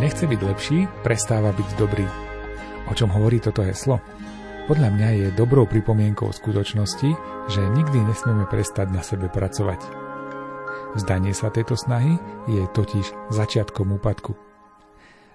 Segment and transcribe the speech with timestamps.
[0.00, 2.08] Nechce byť lepší, prestáva byť dobrý.
[2.88, 4.00] O čom hovorí toto heslo?
[4.64, 7.10] Podľa mňa je dobrou pripomienkou skutočnosti,
[7.52, 9.76] že nikdy nesmieme prestať na sebe pracovať.
[10.96, 12.16] Vzdanie sa tejto snahy
[12.48, 14.32] je totiž začiatkom úpadku.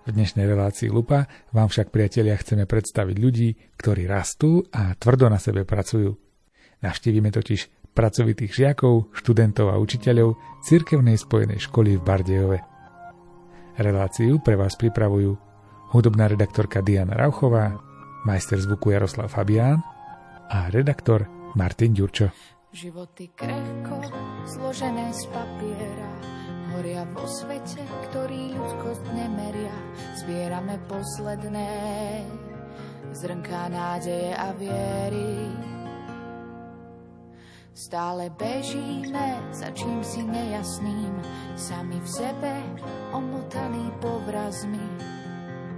[0.06, 5.38] V dnešnej relácii Lupa vám však, priatelia, chceme predstaviť ľudí, ktorí rastú a tvrdo na
[5.38, 6.18] sebe pracujú.
[6.82, 12.75] Navštívime totiž pracovitých žiakov, študentov a učiteľov Cirkevnej spojenej školy v Bardejove.
[13.76, 15.36] Reláciu pre vás pripravujú
[15.92, 17.76] hudobná redaktorka Diana Rauchová,
[18.24, 19.84] majster zvuku Jaroslav Fabián
[20.48, 21.28] a redaktor
[21.60, 22.32] Martin Ďurčo.
[22.72, 24.00] Životy krehko,
[24.48, 26.12] zložené z papiera,
[26.72, 29.76] horia vo svete, ktorý ľudskosť nemeria.
[30.24, 31.72] Zbierame posledné
[33.12, 35.75] zrnká nádeje a viery.
[37.76, 41.12] Stále bežíme za čím si nejasným,
[41.60, 42.54] sami v sebe
[43.12, 44.88] omotaný povrazmi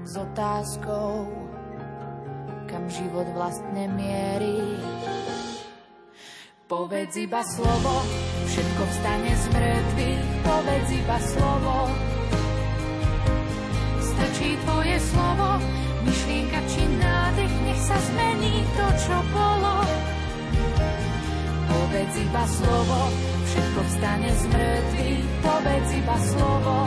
[0.05, 1.25] s otázkou,
[2.69, 4.77] kam život vlastne mierí.
[6.69, 8.05] Povedz iba slovo,
[8.45, 11.75] všetko vstane z mŕtvych, povedz iba slovo.
[14.05, 15.49] Stačí tvoje slovo,
[16.05, 19.77] myšlienka či nádych, nech sa zmení to, čo bolo
[21.67, 22.99] povedz iba slovo,
[23.45, 26.86] všetko vstane z mŕtvych, povedz iba slovo.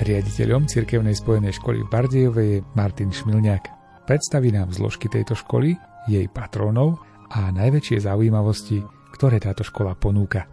[0.00, 3.64] Riaditeľom Cirkevnej spojenej školy v Bardejove je Martin Šmilňák.
[4.08, 5.76] Predstaví nám zložky tejto školy,
[6.08, 8.80] jej patrónov a najväčšie zaujímavosti,
[9.12, 10.48] ktoré táto škola ponúka.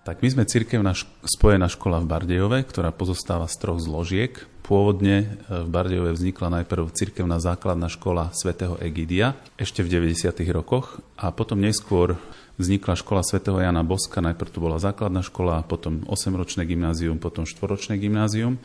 [0.00, 0.96] Tak my sme cirkevná
[1.28, 4.32] spojená škola v Bardejove, ktorá pozostáva z troch zložiek.
[4.64, 10.32] Pôvodne e, v Bardejove vznikla najprv cirkevná základná škola svätého Egidia ešte v 90.
[10.56, 12.16] rokoch a potom neskôr
[12.58, 17.96] vznikla škola svätého Jana Boska, najprv to bola základná škola, potom 8-ročné gymnázium, potom 4-ročné
[17.96, 18.58] gymnázium.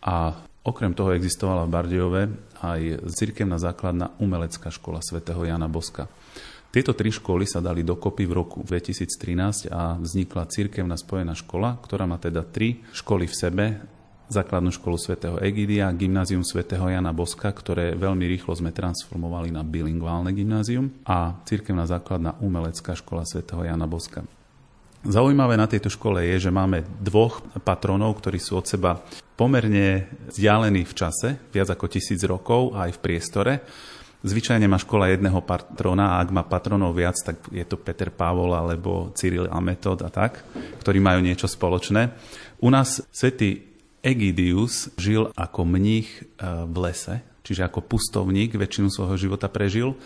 [0.00, 0.34] A
[0.64, 2.22] okrem toho existovala v Bardejove
[2.64, 2.80] aj
[3.12, 6.08] cirkevná základná umelecká škola svätého Jana Boska.
[6.72, 12.04] Tieto tri školy sa dali dokopy v roku 2013 a vznikla cirkevná spojená škola, ktorá
[12.04, 13.64] má teda tri školy v sebe,
[14.26, 20.34] základnú školu svätého Egidia, gymnázium svätého Jana Boska, ktoré veľmi rýchlo sme transformovali na bilingválne
[20.34, 24.26] gymnázium a cirkevná základná umelecká škola svätého Jana Boska.
[25.06, 28.98] Zaujímavé na tejto škole je, že máme dvoch patronov, ktorí sú od seba
[29.38, 33.52] pomerne vzdialení v čase, viac ako tisíc rokov aj v priestore.
[34.26, 38.50] Zvyčajne má škola jedného patrona a ak má patronov viac, tak je to Peter Pavol
[38.58, 40.42] alebo Cyril a Metod a tak,
[40.82, 42.10] ktorí majú niečo spoločné.
[42.58, 43.75] U nás svätý
[44.06, 46.22] Egidius žil ako mních e,
[46.70, 49.98] v lese, čiže ako pustovník, väčšinu svojho života prežil.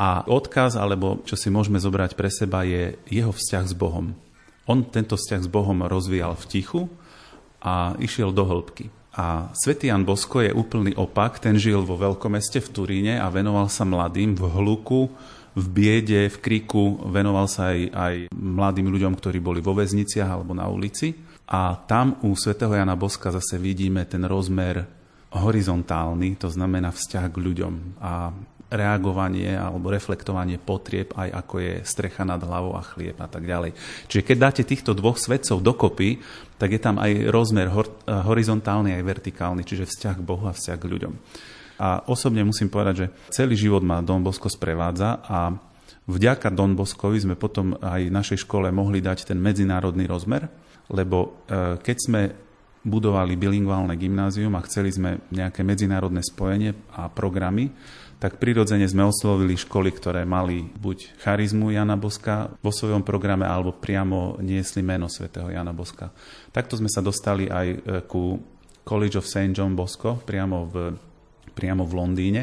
[0.00, 4.16] A odkaz, alebo čo si môžeme zobrať pre seba, je jeho vzťah s Bohom.
[4.64, 6.82] On tento vzťah s Bohom rozvíjal v tichu
[7.60, 8.88] a išiel do hĺbky.
[9.14, 13.70] A svätý Jan Bosko je úplný opak, ten žil vo veľkomeste v Turíne a venoval
[13.70, 15.12] sa mladým v hluku
[15.54, 20.50] v biede, v kriku, venoval sa aj, aj mladým ľuďom, ktorí boli vo väzniciach alebo
[20.50, 21.14] na ulici.
[21.44, 24.88] A tam u svätého Jana Boska zase vidíme ten rozmer
[25.34, 28.32] horizontálny, to znamená vzťah k ľuďom a
[28.74, 33.76] reagovanie alebo reflektovanie potrieb, aj ako je strecha nad hlavou a chlieb a tak ďalej.
[34.08, 36.18] Čiže keď dáte týchto dvoch svetcov dokopy,
[36.58, 37.70] tak je tam aj rozmer
[38.08, 41.14] horizontálny aj vertikálny, čiže vzťah k Bohu a vzťah k ľuďom.
[41.78, 45.54] A osobne musím povedať, že celý život ma Don Bosco sprevádza a
[46.06, 50.46] vďaka Don Boskovi sme potom aj v našej škole mohli dať ten medzinárodný rozmer,
[50.92, 52.22] lebo e, keď sme
[52.84, 57.72] budovali bilingválne gymnázium a chceli sme nejaké medzinárodné spojenie a programy,
[58.20, 63.72] tak prirodzene sme oslovili školy, ktoré mali buď charizmu Jana Boska vo svojom programe, alebo
[63.72, 66.12] priamo niesli meno svätého Jana Boska.
[66.52, 68.40] Takto sme sa dostali aj e, ku
[68.84, 69.56] College of St.
[69.56, 70.74] John Bosco, priamo v
[71.54, 72.42] priamo v Londýne,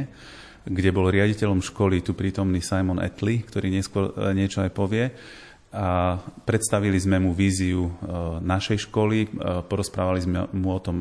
[0.64, 5.12] kde bol riaditeľom školy tu prítomný Simon Etley, ktorý neskôr e, niečo aj povie.
[5.72, 7.92] A predstavili sme mu víziu e,
[8.44, 9.28] našej školy, e,
[9.64, 11.00] porozprávali sme mu o tom,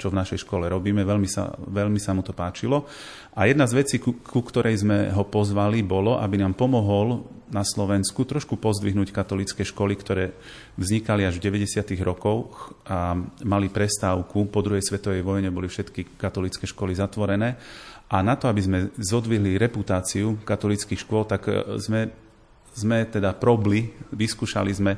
[0.00, 2.88] čo v našej škole robíme, veľmi sa, veľmi sa mu to páčilo.
[3.36, 7.20] A jedna z vecí, ku, ku ktorej sme ho pozvali, bolo, aby nám pomohol
[7.52, 10.32] na Slovensku trošku pozdvihnúť katolické školy, ktoré
[10.80, 11.84] vznikali až v 90.
[12.00, 13.12] rokoch a
[13.44, 14.48] mali prestávku.
[14.48, 17.60] Po druhej svetovej vojne boli všetky katolické školy zatvorené.
[18.08, 22.08] A na to, aby sme zodvihli reputáciu katolických škôl, tak e, sme
[22.72, 24.92] sme teda probli, vyskúšali sme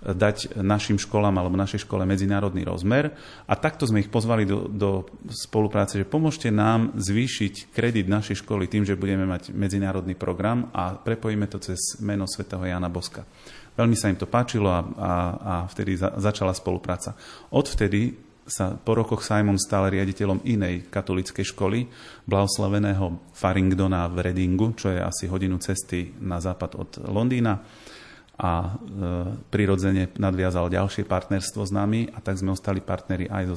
[0.00, 3.12] dať našim školám alebo našej škole medzinárodný rozmer
[3.44, 8.64] a takto sme ich pozvali do, do spolupráce, že pomôžte nám zvýšiť kredit našej školy
[8.64, 13.28] tým, že budeme mať medzinárodný program a prepojíme to cez meno svätého Jana Boska.
[13.76, 17.12] Veľmi sa im to páčilo a, a, a vtedy za, začala spolupráca.
[17.52, 21.86] Odvtedy sa po rokoch Simon stal riaditeľom inej katolickej školy,
[22.26, 27.62] blahoslaveného Faringdona v Redingu, čo je asi hodinu cesty na západ od Londýna
[28.40, 28.68] a e,
[29.52, 33.56] prirodzene nadviazal ďalšie partnerstvo s nami a tak sme ostali partneri aj zo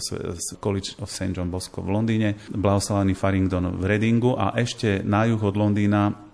[0.60, 1.32] College of St.
[1.32, 6.33] John Bosco v Londýne, blahoslavený Faringdon v Redingu a ešte na juh od Londýna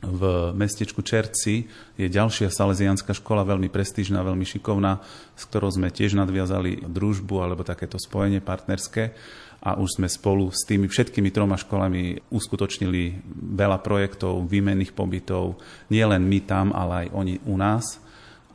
[0.00, 1.68] v mestečku Čerci
[2.00, 5.04] je ďalšia salesianská škola, veľmi prestížna, veľmi šikovná,
[5.36, 9.12] s ktorou sme tiež nadviazali družbu alebo takéto spojenie partnerské.
[9.60, 13.20] A už sme spolu s tými všetkými troma školami uskutočnili
[13.60, 15.60] veľa projektov, výmenných pobytov,
[15.92, 18.00] nie len my tam, ale aj oni u nás.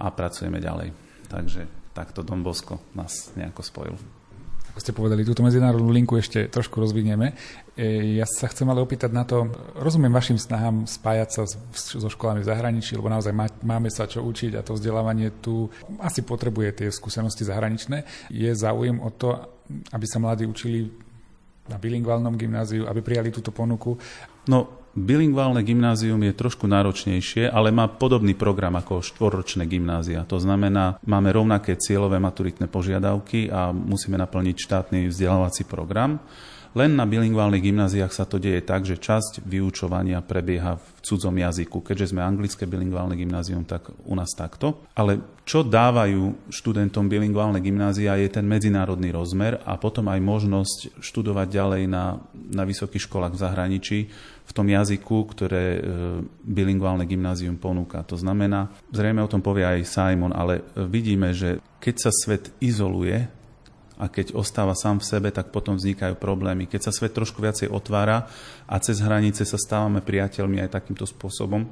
[0.01, 0.97] A pracujeme ďalej.
[1.29, 4.14] Takže takto Don Bosco nás nejako spojil
[4.75, 7.31] ako ste povedali, túto medzinárodnú linku ešte trošku rozvinieme.
[7.79, 9.47] E, ja sa chcem ale opýtať na to,
[9.79, 13.31] rozumiem vašim snahám spájať sa so školami v zahraničí, lebo naozaj
[13.63, 15.71] máme sa čo učiť a to vzdelávanie tu
[16.03, 18.03] asi potrebuje tie skúsenosti zahraničné.
[18.27, 19.39] Je záujem o to,
[19.95, 20.91] aby sa mladí učili
[21.71, 23.95] na bilingválnom gymnáziu, aby prijali túto ponuku?
[24.51, 30.23] No, Bilingválne gymnázium je trošku náročnejšie, ale má podobný program ako štvorročné gymnázia.
[30.23, 36.23] To znamená, máme rovnaké cieľové maturitné požiadavky a musíme naplniť štátny vzdelávací program.
[36.75, 41.79] Len na bilingválnych gymnáziách sa to deje tak, že časť vyučovania prebieha v cudzom jazyku.
[41.79, 44.83] Keďže sme anglické bilingválne gymnázium, tak u nás takto.
[44.95, 51.47] Ale čo dávajú študentom bilingválne gymnázia je ten medzinárodný rozmer a potom aj možnosť študovať
[51.47, 52.19] ďalej na,
[52.51, 53.99] na vysokých školách v zahraničí
[54.45, 55.79] v tom jazyku, ktoré e,
[56.45, 58.05] bilingválne gymnázium ponúka.
[58.05, 63.25] To znamená, zrejme o tom povie aj Simon, ale vidíme, že keď sa svet izoluje,
[63.95, 66.67] a keď ostáva sám v sebe, tak potom vznikajú problémy.
[66.67, 68.27] Keď sa svet trošku viacej otvára
[68.67, 71.63] a cez hranice sa stávame priateľmi aj takýmto spôsobom,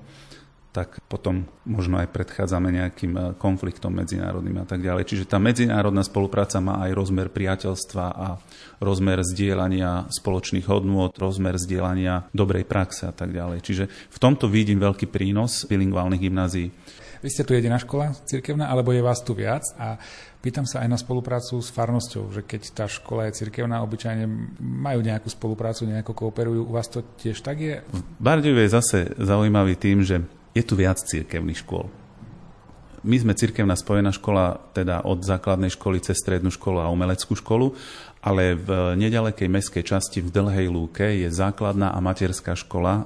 [0.74, 5.06] tak potom možno aj predchádzame nejakým eh, konfliktom medzinárodným a tak ďalej.
[5.06, 8.28] Čiže tá medzinárodná spolupráca má aj rozmer priateľstva a
[8.82, 13.62] rozmer zdieľania spoločných hodnôt, rozmer zdieľania dobrej praxe a tak ďalej.
[13.62, 16.68] Čiže v tomto vidím veľký prínos bilingválnych gymnázií.
[17.24, 19.64] Vy ste tu jediná škola cirkevná, alebo je vás tu viac?
[19.80, 19.96] A
[20.44, 24.28] pýtam sa aj na spoluprácu s farnosťou, že keď tá škola je cirkevná, obyčajne
[24.60, 26.68] majú nejakú spoluprácu, nejako kooperujú.
[26.68, 27.80] U vás to tiež tak je?
[27.80, 30.20] V Bardiu je zase zaujímavý tým, že
[30.54, 31.90] je tu viac cirkevných škôl.
[33.04, 37.76] My sme cirkevná spojená škola, teda od základnej školy cez strednú školu a umeleckú školu
[38.24, 43.04] ale v nedalekej meskej časti v Dlhej Lúke je základná a materská škola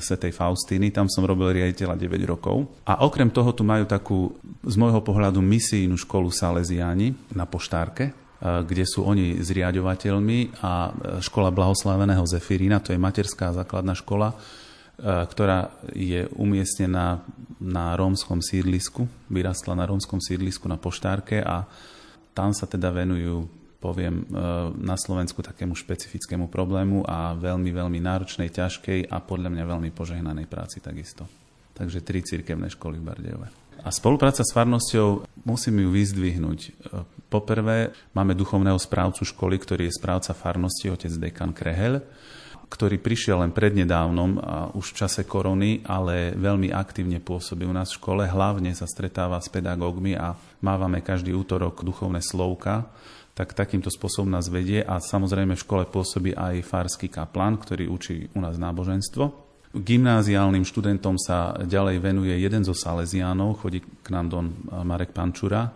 [0.00, 0.88] Svetej Faustíny.
[0.88, 2.64] Tam som robil riaditeľa 9 rokov.
[2.88, 4.32] A okrem toho tu majú takú,
[4.64, 10.88] z môjho pohľadu, misijnú školu Salesiáni na Poštárke, kde sú oni zriadovateľmi a
[11.20, 14.32] škola blahoslaveného Zefírína, to je materská základná škola,
[15.00, 17.22] ktorá je umiestnená
[17.58, 21.66] na rómskom sídlisku, vyrastla na rómskom sídlisku na Poštárke a
[22.34, 23.46] tam sa teda venujú
[23.84, 24.40] poviem, e,
[24.80, 30.48] na Slovensku takému špecifickému problému a veľmi, veľmi náročnej, ťažkej a podľa mňa veľmi požehnanej
[30.48, 31.28] práci takisto.
[31.74, 33.48] takže tri cirkevné školy v Bardejove.
[33.82, 36.70] A spolupráca s farnosťou, musím ju vyzdvihnúť.
[37.26, 41.98] Poprvé, máme duchovného správcu školy, ktorý je správca farnosti, otec dekan Krehel,
[42.68, 44.40] ktorý prišiel len prednedávnom,
[44.74, 48.22] už v čase korony, ale veľmi aktívne pôsobí u nás v škole.
[48.26, 52.90] Hlavne sa stretáva s pedagógmi a mávame každý útorok duchovné slovka,
[53.34, 58.30] tak takýmto spôsobom nás vedie a samozrejme v škole pôsobí aj farský kaplan, ktorý učí
[58.34, 59.42] u nás náboženstvo.
[59.74, 65.66] Gymnáziálnym študentom sa ďalej venuje jeden zo Salesiánov, chodí k nám don Marek Pančura,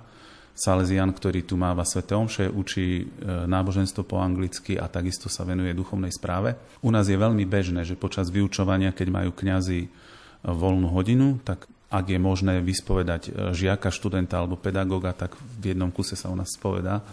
[0.58, 3.04] Salesian, ktorý tu máva Svete Omše, učí e,
[3.46, 6.58] náboženstvo po anglicky a takisto sa venuje duchovnej správe.
[6.82, 9.88] U nás je veľmi bežné, že počas vyučovania, keď majú kňazi e,
[10.42, 15.94] voľnú hodinu, tak ak je možné vyspovedať e, žiaka, študenta alebo pedagóga, tak v jednom
[15.94, 17.06] kuse sa u nás spovedá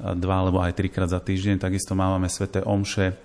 [0.00, 1.60] dva alebo aj trikrát za týždeň.
[1.60, 3.16] Takisto máme sveté omše.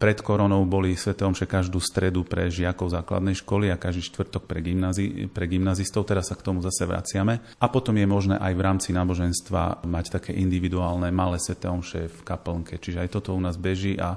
[0.00, 4.64] Pred koronou boli sveté omše každú stredu pre žiakov základnej školy a každý štvrtok pre,
[4.64, 6.08] gymnazi- pre gymnazistov.
[6.08, 7.40] Teraz sa k tomu zase vraciame.
[7.60, 12.20] A potom je možné aj v rámci náboženstva mať také individuálne malé sveté omše v
[12.24, 12.80] kaplnke.
[12.80, 14.16] Čiže aj toto u nás beží a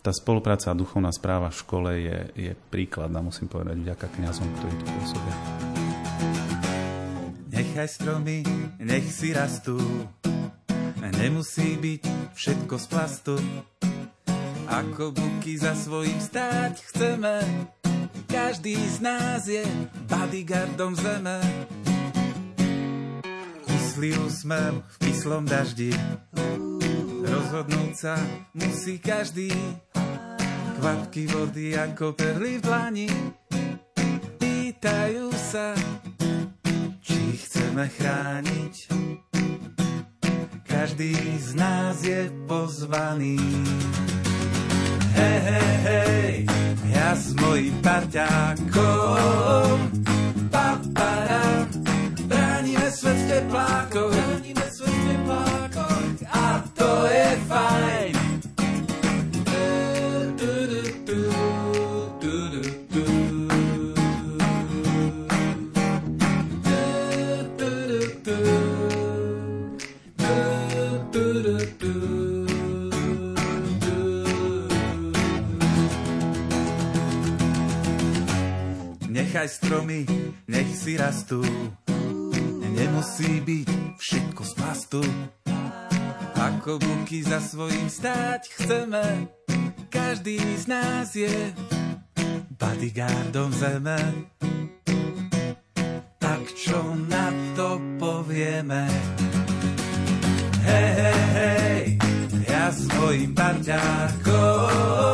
[0.00, 4.74] tá spolupráca a duchovná správa v škole je, je príkladná, musím povedať, vďaka kňazom, ktorí
[4.80, 5.34] tu pôsobia.
[7.52, 8.40] Nechaj stromy,
[8.80, 9.76] nech si rastú,
[11.00, 12.02] Nemusí byť
[12.36, 13.36] všetko z plastu,
[14.68, 17.40] ako buky za svojím stáť chceme.
[18.28, 19.64] Každý z nás je
[20.04, 21.40] bodyguardom zeme.
[23.64, 25.96] Kyslý úsmev v kyslom daždi,
[27.24, 28.14] rozhodnúť sa
[28.52, 29.48] musí každý.
[30.80, 33.08] Kvapky vody ako perly v dlani,
[34.40, 35.76] pýtajú sa,
[37.04, 38.74] či chceme chrániť
[40.80, 43.36] každý z nás je pozvaný.
[45.12, 46.32] Hej, hej, hej,
[46.88, 49.76] ja s mojím parťákom,
[50.48, 51.68] papara,
[52.24, 55.28] bránime svet v teplákoch, bránime svet v
[56.32, 58.19] a to je fajn.
[79.40, 80.04] Nechaj stromy,
[80.52, 81.40] nech si rastú.
[82.76, 85.00] Nemusí byť všetko z plastu.
[86.36, 89.32] Ako buky za svojím stáť chceme,
[89.88, 91.56] každý z nás je
[92.52, 93.96] bodyguardom zeme.
[96.20, 96.76] Tak čo
[97.08, 98.92] na to povieme?
[100.68, 101.80] Hej, hej, hej,
[102.44, 105.09] ja s mojím parťákom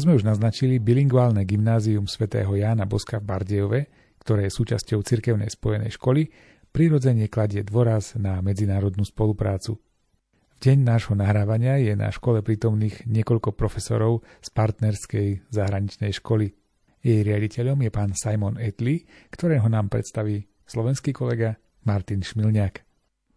[0.00, 3.80] sme už naznačili, bilinguálne gymnázium svätého Jána Boska v Bardejove,
[4.24, 6.26] ktoré je súčasťou cirkevnej spojenej školy,
[6.72, 9.76] prirodzene kladie dôraz na medzinárodnú spoluprácu.
[9.76, 16.52] V deň nášho nahrávania je na škole prítomných niekoľko profesorov z partnerskej zahraničnej školy.
[17.00, 21.56] Jej riaditeľom je pán Simon Etli, ktorého nám predstaví slovenský kolega
[21.88, 22.89] Martin Šmilňák.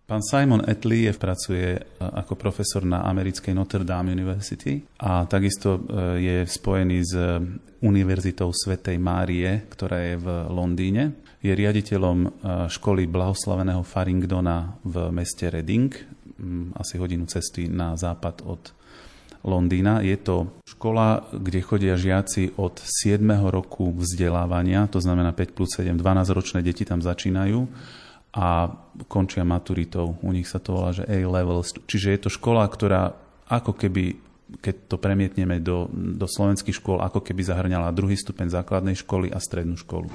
[0.04, 5.82] Pán Simon Etley pracuje e, ako profesor na americkej Notre Dame University a takisto e,
[6.20, 7.16] je spojený s
[7.80, 11.24] Univerzitou Svetej Márie, ktorá je v Londýne.
[11.40, 12.28] Je riaditeľom e,
[12.68, 15.96] školy blahoslaveného Faringdona v meste Reading,
[16.76, 18.76] asi hodinu cesty na západ od
[19.48, 20.04] Londýna.
[20.04, 23.24] Je to škola, kde chodia žiaci od 7.
[23.48, 27.72] roku vzdelávania, to znamená 5 plus 7, 12 ročné deti tam začínajú
[28.34, 28.66] a
[29.06, 30.18] končia maturitou.
[30.26, 31.78] U nich sa to volá, že A-levels.
[31.86, 33.14] Čiže je to škola, ktorá
[33.46, 34.18] ako keby,
[34.58, 39.38] keď to premietneme do, do slovenských škôl, ako keby zahrňala druhý stupeň základnej školy a
[39.38, 40.10] strednú školu.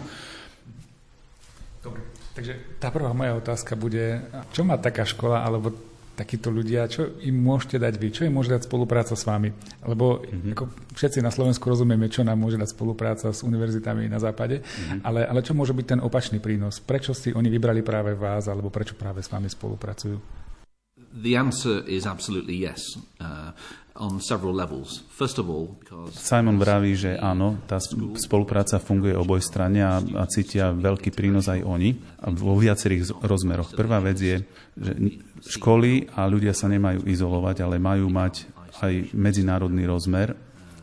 [1.79, 2.03] Dobre.
[2.35, 4.23] Takže tá prvá moja otázka bude,
[4.55, 5.75] čo má taká škola, alebo
[6.19, 9.55] takíto ľudia, čo im môžete dať vy, čo im môže dať spolupráca s vami?
[9.87, 10.53] Lebo mm-hmm.
[10.59, 10.65] ako
[10.99, 15.07] všetci na Slovensku rozumieme, čo nám môže dať spolupráca s univerzitami na západe, mm-hmm.
[15.07, 16.83] ale, ale čo môže byť ten opačný prínos?
[16.83, 20.19] Prečo si oni vybrali práve vás, alebo prečo práve s vami spolupracujú?
[21.09, 22.83] The answer is absolutely yes.
[23.17, 23.55] Uh,
[26.15, 27.83] Simon vraví, že áno, tá
[28.15, 33.75] spolupráca funguje oboj strane a, a cítia veľký prínos aj oni a vo viacerých rozmeroch.
[33.75, 34.37] Prvá vec je,
[34.79, 34.93] že
[35.59, 38.47] školy a ľudia sa nemajú izolovať, ale majú mať
[38.79, 40.39] aj medzinárodný rozmer,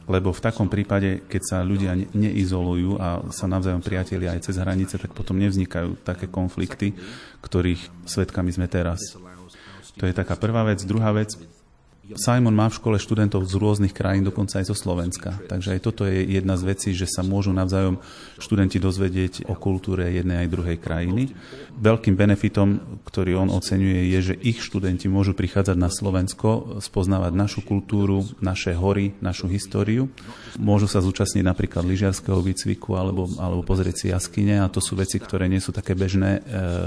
[0.06, 5.00] lebo v takom prípade, keď sa ľudia neizolujú a sa navzájom priatelia aj cez hranice,
[5.00, 6.94] tak potom nevznikajú také konflikty,
[7.42, 9.02] ktorých svetkami sme teraz.
[9.96, 10.84] To je taká prvá vec.
[10.84, 11.40] Druhá vec,
[12.14, 15.42] Simon má v škole študentov z rôznych krajín, dokonca aj zo Slovenska.
[15.50, 17.98] Takže aj toto je jedna z vecí, že sa môžu navzájom
[18.38, 21.34] študenti dozvedieť o kultúre jednej aj druhej krajiny.
[21.82, 27.66] Veľkým benefitom, ktorý on oceňuje, je, že ich študenti môžu prichádzať na Slovensko, spoznávať našu
[27.66, 30.06] kultúru, naše hory, našu históriu.
[30.62, 35.18] Môžu sa zúčastniť napríklad lyžiarského výcviku alebo, alebo pozrieť si jaskyne a to sú veci,
[35.18, 36.42] ktoré nie sú také bežné e,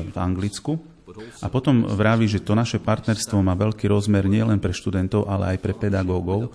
[0.07, 0.98] v Anglicku.
[1.43, 5.59] A potom vraví, že to naše partnerstvo má veľký rozmer nielen pre študentov, ale aj
[5.63, 6.49] pre pedagógov.
[6.49, 6.51] E,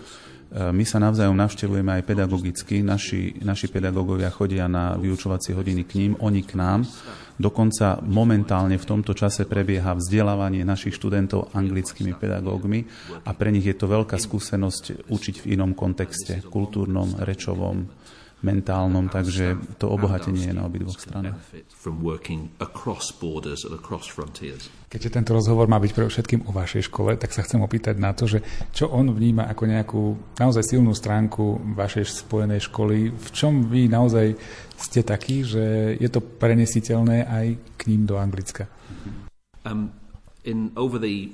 [0.70, 2.86] my sa navzájom navštevujeme aj pedagogicky.
[2.86, 6.86] Naši, naši pedagógovia chodia na vyučovacie hodiny k ním, oni k nám.
[7.34, 12.86] Dokonca momentálne v tomto čase prebieha vzdelávanie našich študentov anglickými pedagógmi
[13.26, 17.90] a pre nich je to veľká skúsenosť učiť v inom kontexte, kultúrnom, rečovom,
[18.44, 21.40] mentálnom, takže to obohatenie je na obidvoch stranách.
[24.92, 28.12] Keďže tento rozhovor má byť pre všetkým o vašej škole, tak sa chcem opýtať na
[28.12, 28.44] to, že
[28.76, 30.04] čo on vníma ako nejakú
[30.38, 34.36] naozaj silnú stránku vašej spojenej školy, v čom vy naozaj
[34.78, 37.46] ste takí, že je to prenesiteľné aj
[37.80, 38.68] k ním do Anglicka?
[39.64, 39.96] Um,
[40.44, 41.32] in over the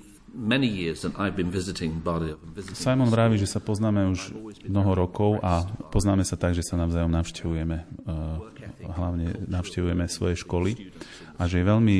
[2.77, 4.33] Simon vraví, že sa poznáme už
[4.65, 7.77] mnoho rokov a poznáme sa tak, že sa navzájom navštevujeme.
[7.77, 10.93] Eh, hlavne navštevujeme svoje školy
[11.37, 11.97] a že je veľmi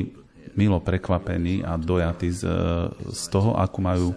[0.57, 2.43] milo prekvapený a dojatý z,
[3.13, 4.09] z toho, ako majú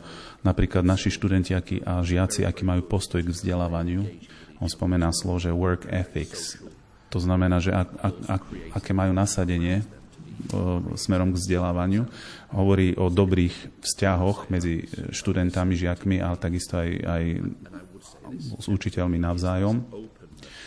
[0.42, 4.03] napríklad naši študenti aký, a žiaci, aký majú postoj k vzdelávaniu.
[4.59, 6.59] On spomená slovo, že work ethics.
[7.12, 8.42] To znamená, že ak, ak, ak,
[8.81, 9.85] aké majú nasadenie
[10.98, 12.02] smerom k vzdelávaniu.
[12.52, 17.24] Hovorí o dobrých vzťahoch medzi študentami, žiakmi, ale takisto aj, aj
[18.62, 19.85] s učiteľmi navzájom.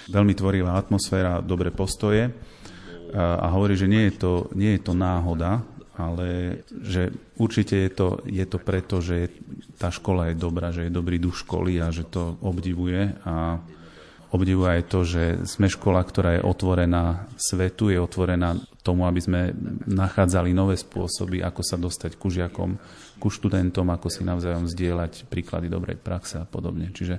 [0.09, 2.29] Veľmi tvorivá atmosféra, dobré postoje
[3.15, 7.09] a hovorí, že nie je to, nie je to náhoda, ale že
[7.39, 9.31] určite je to, je to preto, že
[9.79, 13.63] tá škola je dobrá, že je dobrý duch školy a že to obdivuje a
[14.35, 19.55] obdivuje aj to, že sme škola, ktorá je otvorená svetu, je otvorená tomu, aby sme
[19.87, 22.75] nachádzali nové spôsoby, ako sa dostať ku žiakom,
[23.17, 26.91] ku študentom, ako si navzájom zdieľať príklady dobrej praxe a podobne.
[26.91, 27.17] Čiže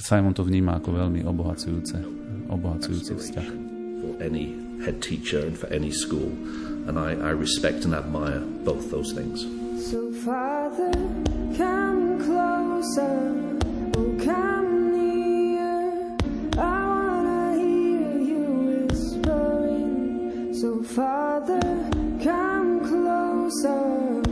[0.00, 2.00] Simon to vníma ako veľmi obohacujúce,
[2.48, 3.48] obohacujúci vzťah.
[4.20, 6.28] any head teacher and for any school.
[6.88, 9.42] And I, I respect and admire both those things.
[9.90, 10.92] So Father,
[11.56, 13.34] come closer,
[13.96, 14.75] oh come
[20.60, 21.60] So, Father,
[22.22, 24.25] come closer.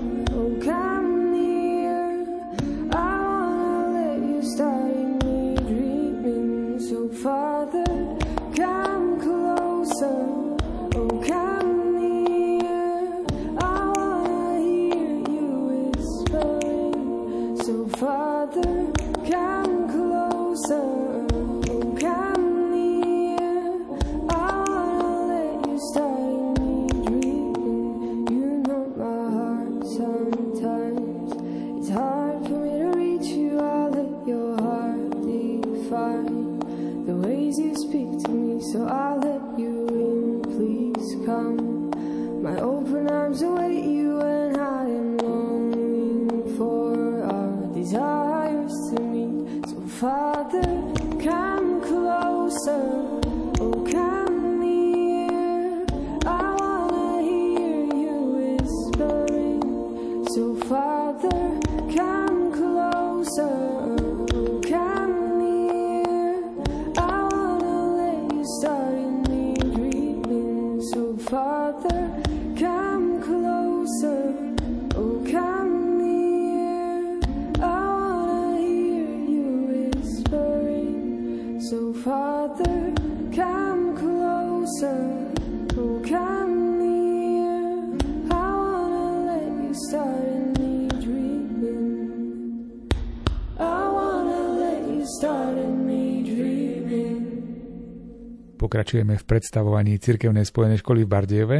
[98.75, 101.59] Pokračujeme v predstavovaní Cirkevnej spojenej školy v Bardejove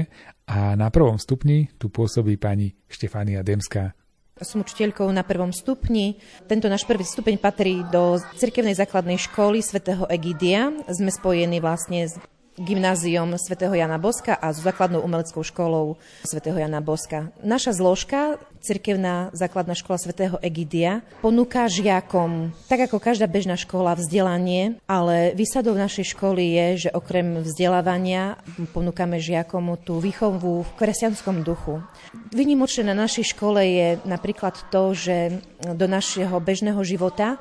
[0.50, 3.94] a na prvom stupni tu pôsobí pani Štefánia Demská.
[4.42, 6.18] Som učiteľkou na prvom stupni.
[6.50, 10.74] Tento náš prvý stupeň patrí do Cirkevnej základnej školy svätého Egidia.
[10.90, 12.18] Sme spojení vlastne s
[12.54, 17.34] gymnáziom svätého Jana Boska a s základnou umeleckou školou svätého Jana Boska.
[17.42, 24.78] Naša zložka, cirkevná základná škola svätého Egidia, ponúka žiakom, tak ako každá bežná škola, vzdelanie,
[24.86, 28.38] ale výsadou našej školy je, že okrem vzdelávania
[28.70, 31.82] ponúkame žiakom tú výchovu v kresťanskom duchu.
[32.32, 37.36] Vynimočné na našej škole je napríklad to, že do našeho bežného života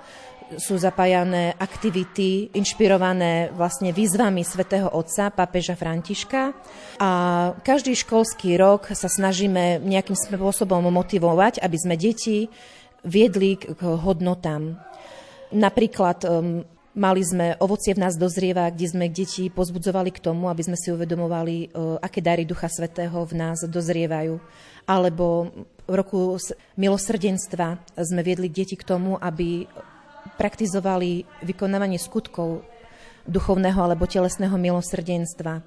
[0.57, 6.53] sú zapájané aktivity inšpirované vlastne výzvami svätého Otca, pápeža Františka.
[6.99, 7.09] A
[7.61, 12.49] každý školský rok sa snažíme nejakým spôsobom motivovať, aby sme deti
[13.03, 14.79] viedli k hodnotám.
[15.53, 16.65] Napríklad um,
[16.97, 20.89] mali sme Ovocie v nás dozrieva, kde sme deti pozbudzovali k tomu, aby sme si
[20.89, 24.41] uvedomovali, uh, aké dary Ducha Svetého v nás dozrievajú.
[24.83, 25.51] Alebo
[25.87, 26.35] v roku
[26.79, 29.67] milosrdenstva sme viedli deti k tomu, aby
[30.35, 32.65] praktizovali vykonávanie skutkov
[33.23, 35.63] duchovného alebo telesného milosrdenstva.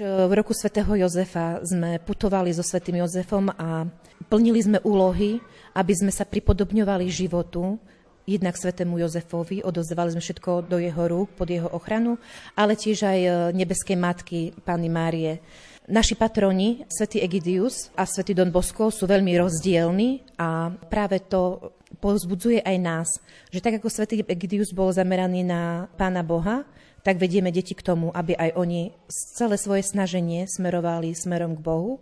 [0.00, 3.88] V roku svätého Jozefa sme putovali so svätým Jozefom a
[4.28, 5.40] plnili sme úlohy,
[5.74, 7.80] aby sme sa pripodobňovali životu,
[8.28, 12.20] jednak svetému Jozefovi, odozvali sme všetko do jeho rúk, pod jeho ochranu,
[12.54, 15.42] ale tiež aj e, nebeskej matky, Pány Márie.
[15.90, 22.64] Naši patroni, svätý Egidius a svätý Don Bosco, sú veľmi rozdielni a práve to pozbudzuje
[22.64, 23.08] aj nás,
[23.52, 26.64] že tak ako svätý Egidius bol zameraný na Pána Boha,
[27.00, 31.92] tak vedieme deti k tomu, aby aj oni celé svoje snaženie smerovali smerom k Bohu.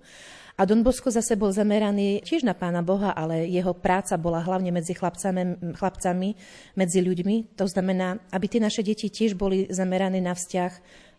[0.59, 4.75] A Don Bosco zase bol zameraný tiež na Pána Boha, ale jeho práca bola hlavne
[4.75, 6.35] medzi chlapcami, chlapcami
[6.75, 7.55] medzi ľuďmi.
[7.55, 10.73] To znamená, aby tie naše deti tiež boli zamerané na vzťah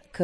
[0.09, 0.17] k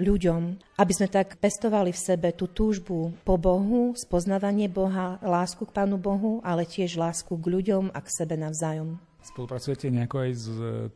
[0.00, 0.42] ľuďom,
[0.80, 6.00] aby sme tak pestovali v sebe tú túžbu po Bohu, spoznávanie Boha, lásku k Pánu
[6.00, 8.96] Bohu, ale tiež lásku k ľuďom a k sebe navzájom.
[9.24, 10.46] Spolupracujete nejako aj s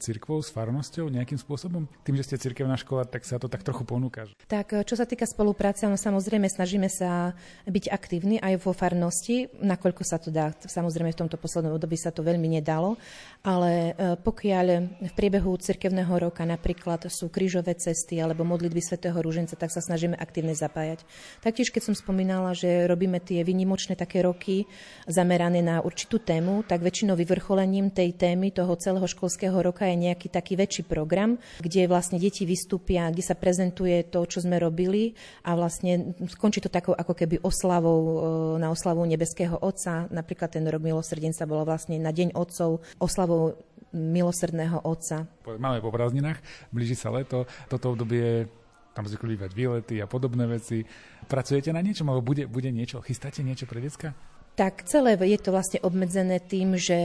[0.04, 1.88] cirkvou, s farnosťou nejakým spôsobom?
[2.04, 4.28] Tým, že ste cirkevná škola, tak sa to tak trochu ponúka.
[4.44, 7.32] Tak čo sa týka spolupráce, no samozrejme snažíme sa
[7.64, 10.52] byť aktívni aj vo farnosti, nakoľko sa to dá.
[10.52, 13.00] Samozrejme v tomto poslednom období sa to veľmi nedalo,
[13.40, 14.66] ale e, pokiaľ
[15.08, 20.20] v priebehu cirkevného roka napríklad sú krížové cesty alebo modlitby svätého Rúženca, tak sa snažíme
[20.20, 21.00] aktívne zapájať.
[21.40, 24.68] Taktiež, keď som spomínala, že robíme tie vynimočné také roky
[25.08, 30.26] zamerané na určitú tému, tak väčšinou vyvrcholením tej témy toho celého školského roka je nejaký
[30.26, 35.14] taký väčší program, kde vlastne deti vystúpia, kde sa prezentuje to, čo sme robili
[35.46, 38.14] a vlastne skončí to takou ako keby oslavou e,
[38.58, 40.10] na oslavu nebeského Otca.
[40.10, 43.54] Napríklad ten rok milosrdenca bolo vlastne na Deň Otcov oslavou
[43.94, 45.24] milosrdného Otca.
[45.46, 46.42] Máme po prázdninách,
[46.74, 48.50] blíži sa leto, toto obdobie
[48.92, 50.82] tam zvykli výlety a podobné veci.
[51.30, 54.10] Pracujete na niečom, alebo bude, bude niečo, chystáte niečo pre decka?
[54.58, 56.98] Tak celé je to vlastne obmedzené tým, že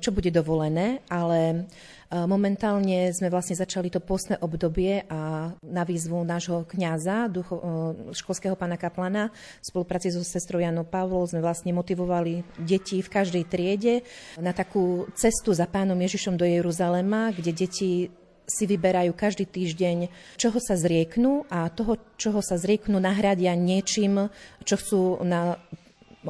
[0.00, 1.68] čo bude dovolené, ale
[2.08, 8.16] e, momentálne sme vlastne začali to postné obdobie a na výzvu nášho kňaza, ducho, e,
[8.16, 9.28] školského pána Kaplana,
[9.60, 14.00] v spolupráci so sestrou Janou Pavlou sme vlastne motivovali deti v každej triede
[14.40, 18.08] na takú cestu za pánom Ježišom do Jeruzalema, kde deti
[18.48, 20.08] si vyberajú každý týždeň,
[20.40, 24.32] čoho sa zrieknú a toho, čoho sa zrieknú, nahradia niečím,
[24.64, 25.60] čo chcú na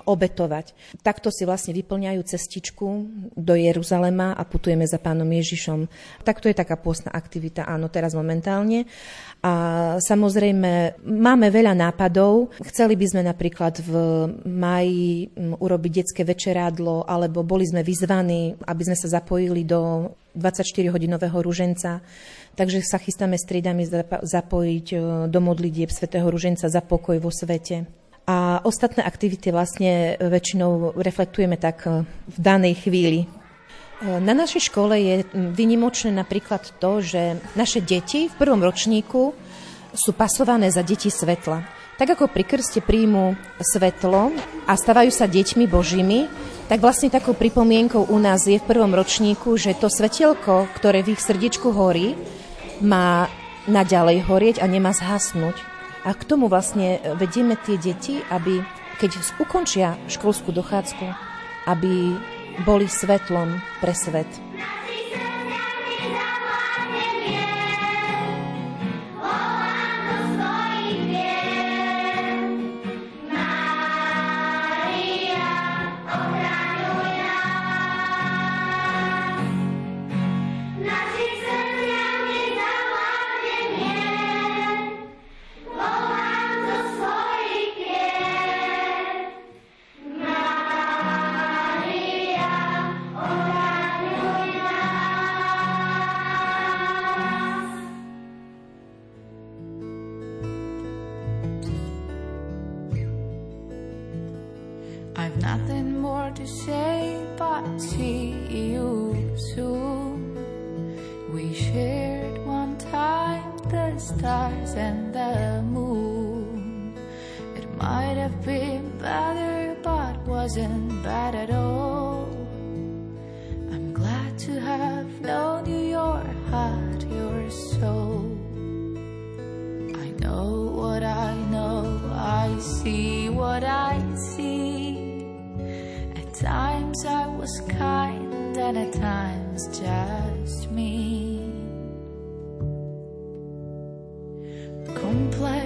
[0.03, 0.75] obetovať.
[1.07, 2.87] Takto si vlastne vyplňajú cestičku
[3.39, 5.87] do Jeruzalema a putujeme za pánom Ježišom.
[6.27, 8.91] Takto je taká pôstna aktivita, áno, teraz momentálne.
[9.45, 9.53] A
[10.01, 12.51] samozrejme, máme veľa nápadov.
[12.65, 13.93] Chceli by sme napríklad v
[14.49, 22.03] maji urobiť detské večerádlo, alebo boli sme vyzvaní, aby sme sa zapojili do 24-hodinového ruženca.
[22.55, 23.83] Takže sa chystáme s triedami
[24.23, 30.97] zapojiť e, do modlitieb svätého ruženca za pokoj vo svete a ostatné aktivity vlastne väčšinou
[30.97, 33.21] reflektujeme tak e, v danej chvíli.
[33.25, 33.27] E,
[34.17, 39.37] na našej škole je vynimočné napríklad to, že naše deti v prvom ročníku
[39.93, 41.69] sú pasované za deti svetla.
[41.95, 44.35] Tak ako pri krste príjmu svetlo
[44.67, 46.27] a stavajú sa deťmi božími,
[46.67, 51.15] tak vlastne takou pripomienkou u nás je v prvom ročníku, že to svetelko, ktoré v
[51.15, 52.17] ich srdiečku horí,
[52.81, 53.29] má
[53.69, 55.74] naďalej horieť a nemá zhasnúť.
[56.05, 58.61] A k tomu vlastne vedieme tie deti, aby
[59.01, 61.07] keď ukončia školskú dochádzku,
[61.65, 62.13] aby
[62.69, 64.44] boli svetlom pre svet.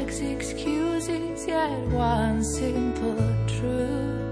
[0.09, 3.15] Complex excuses, yet one simple
[3.47, 4.28] truth.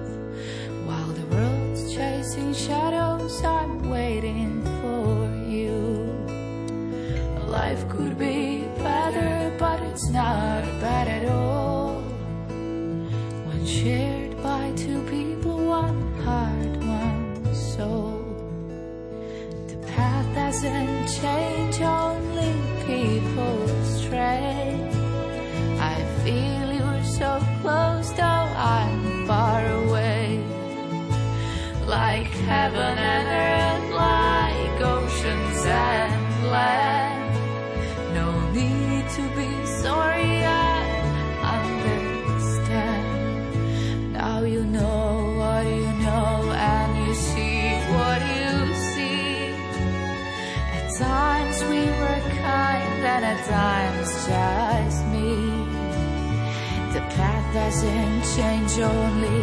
[57.66, 59.40] Doesn't change, only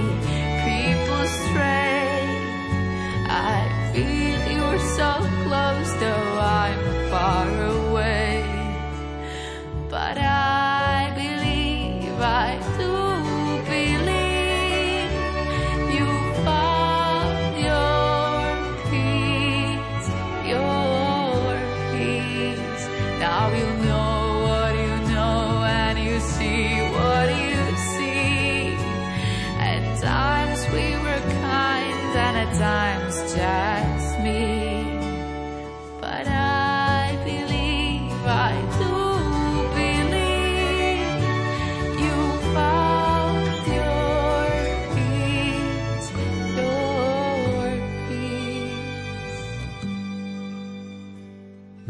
[0.64, 1.83] people stray.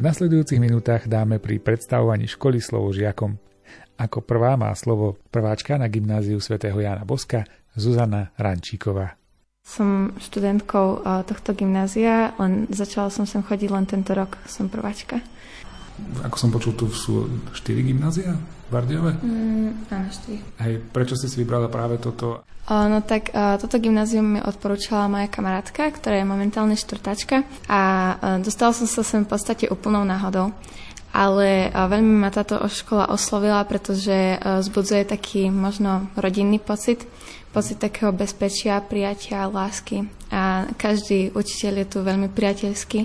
[0.03, 3.39] V nasledujúcich minútach dáme pri predstavovaní školy slovo žiakom.
[3.95, 9.15] Ako prvá má slovo prváčka na gymnáziu svätého Jana Boska Zuzana Rančíková.
[9.63, 15.23] Som študentkou eh, tohto gymnázia, len začala som sem chodiť len tento rok, som prváčka.
[16.19, 17.23] Ako som počul, tu sú
[17.55, 18.35] 4 gymnázia
[18.73, 19.11] Bardiove?
[19.21, 20.09] Mm, áno.
[20.65, 22.41] Hej, prečo si si vybrala práve toto?
[22.63, 27.81] O, no tak o, toto gymnázium mi odporúčala moja kamarátka, ktorá je momentálne štvrtačka a
[27.81, 27.87] o,
[28.41, 30.49] dostala som sa sem v podstate úplnou náhodou.
[31.13, 37.05] Ale veľmi ma táto škola oslovila, pretože o, zbudzuje taký možno rodinný pocit,
[37.53, 40.09] pocit takého bezpečia, prijatia, lásky.
[40.33, 42.99] A každý učiteľ je tu veľmi priateľský.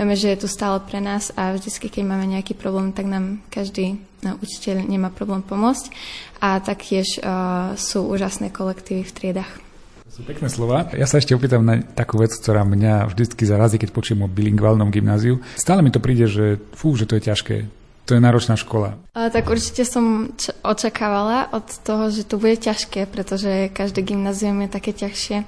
[0.00, 3.44] Vieme, že je tu stále pre nás a vždycky, keď máme nejaký problém, tak nám
[3.52, 5.92] každý no, učiteľ nemá problém pomôcť.
[6.40, 9.52] A taktiež uh, sú úžasné kolektívy v triedach.
[10.08, 10.88] Sú pekné slova.
[10.96, 14.90] Ja sa ešte opýtam na takú vec, ktorá mňa vždycky zarazí, keď počujem o bilingválnom
[14.90, 15.38] gymnáziu.
[15.54, 17.79] Stále mi to príde, že fú, že to je ťažké.
[18.08, 18.98] To je náročná škola.
[19.14, 24.66] A, tak určite som č- očakávala od toho, že to bude ťažké, pretože každé gymnázium
[24.66, 25.46] je také ťažšie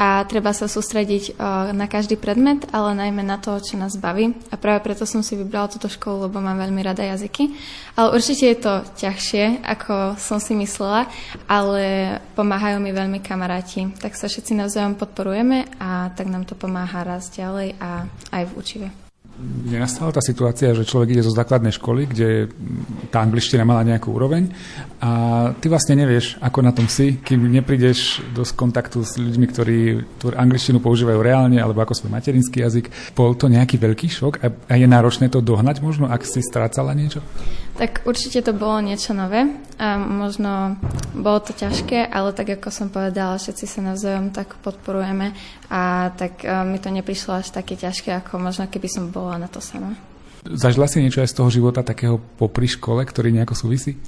[0.00, 4.32] a treba sa sústrediť uh, na každý predmet, ale najmä na to, čo nás baví.
[4.48, 7.52] A práve preto som si vybrala túto školu, lebo mám veľmi rada jazyky.
[8.00, 11.04] Ale určite je to ťažšie, ako som si myslela,
[11.44, 13.92] ale pomáhajú mi veľmi kamaráti.
[14.00, 18.52] Tak sa všetci navzájom podporujeme a tak nám to pomáha raz ďalej a aj v
[18.56, 19.09] učive.
[19.40, 22.52] Nenastala tá situácia, že človek ide zo základnej školy, kde
[23.08, 24.52] tá angličtina mala nejakú úroveň
[25.00, 25.10] a
[25.56, 29.78] ty vlastne nevieš, ako na tom si, kým neprídeš do kontaktu s ľuďmi, ktorí
[30.20, 33.16] tú angličtinu používajú reálne alebo ako svoj materinský jazyk.
[33.16, 37.24] Bol to nejaký veľký šok a je náročné to dohnať možno, ak si strácala niečo?
[37.80, 39.48] Tak určite to bolo niečo nové
[39.80, 40.76] a možno
[41.16, 45.32] bolo to ťažké, ale tak ako som povedala, všetci sa navzájom tak podporujeme
[45.72, 49.64] a tak mi to neprišlo až také ťažké, ako možno keby som bola na to
[49.64, 49.96] sama.
[50.44, 54.00] Zažila si niečo aj z toho života takého popri škole, ktorý nejako súvisí?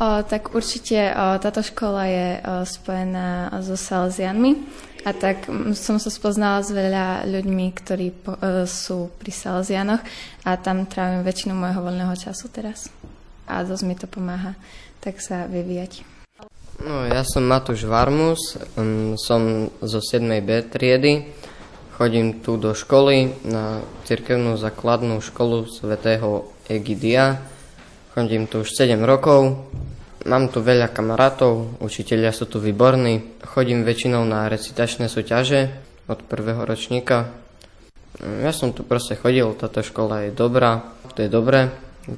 [0.00, 4.64] O, tak určite o, táto škola je o, spojená so Salesianmi
[5.04, 5.44] a tak
[5.76, 10.00] som sa spoznala s veľa ľuďmi, ktorí po, o, sú pri Salesianoch
[10.48, 12.88] a tam trávim väčšinu môjho voľného času teraz.
[13.48, 14.56] A dosť mi to pomáha
[15.04, 16.00] tak sa vyvíjať.
[16.80, 18.56] No, ja som Matúš Varmus,
[19.20, 20.24] som zo 7.
[20.40, 21.28] B triedy.
[21.94, 27.38] Chodím tu do školy na cirkevnú základnú školu svätého Egidia.
[28.16, 29.70] Chodím tu už 7 rokov.
[30.24, 33.44] Mám tu veľa kamarátov, učiteľia sú tu výborní.
[33.44, 35.68] Chodím väčšinou na recitačné súťaže
[36.08, 37.28] od prvého ročníka.
[38.40, 40.80] Ja som tu proste chodil, táto škola je dobrá,
[41.12, 41.68] to je dobré.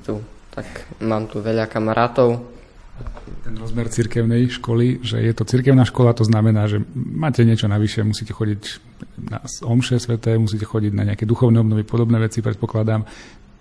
[0.07, 0.23] Tu,
[0.57, 2.57] tak mám tu veľa kamarátov,
[3.45, 8.03] ten rozmer cirkevnej školy, že je to cirkevná škola, to znamená, že máte niečo navyše,
[8.03, 8.63] musíte chodiť
[9.31, 13.07] na omše sveté, musíte chodiť na nejaké duchovné obnovy, podobné veci, predpokladám.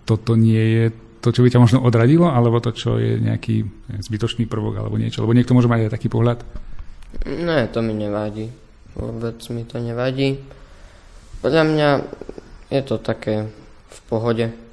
[0.07, 0.85] Toto nie je
[1.21, 3.65] to, čo by ťa možno odradilo, alebo to, čo je nejaký
[4.01, 5.21] zbytočný prvok, alebo niečo.
[5.21, 6.41] Lebo niekto môže mať aj taký pohľad.
[7.25, 8.49] Ne, to mi nevadí.
[8.97, 10.39] Vôbec mi to nevadí.
[11.45, 11.89] Podľa mňa
[12.71, 13.49] je to také
[13.89, 14.64] v pohode.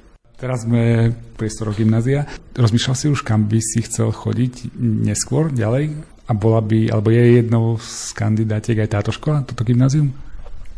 [0.43, 2.27] Teraz sme priestoroch gymnázia.
[2.59, 5.95] Rozmýšľal si už, kam by si chcel chodiť neskôr, ďalej?
[6.27, 10.11] A bola by, alebo je jednou z kandidátiek aj táto škola, toto gymnázium?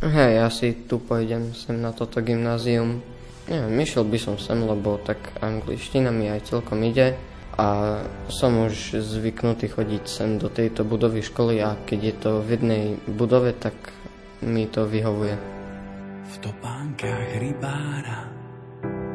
[0.05, 3.01] Hej, ja si tu pôjdem sem na toto gymnázium.
[3.49, 7.17] Neviem, myšiel by som sem, lebo tak angličtina mi aj celkom ide
[7.57, 7.97] a
[8.29, 12.83] som už zvyknutý chodiť sem do tejto budovy školy a keď je to v jednej
[13.09, 13.73] budove, tak
[14.45, 15.33] mi to vyhovuje.
[16.29, 18.44] V topánkach rybára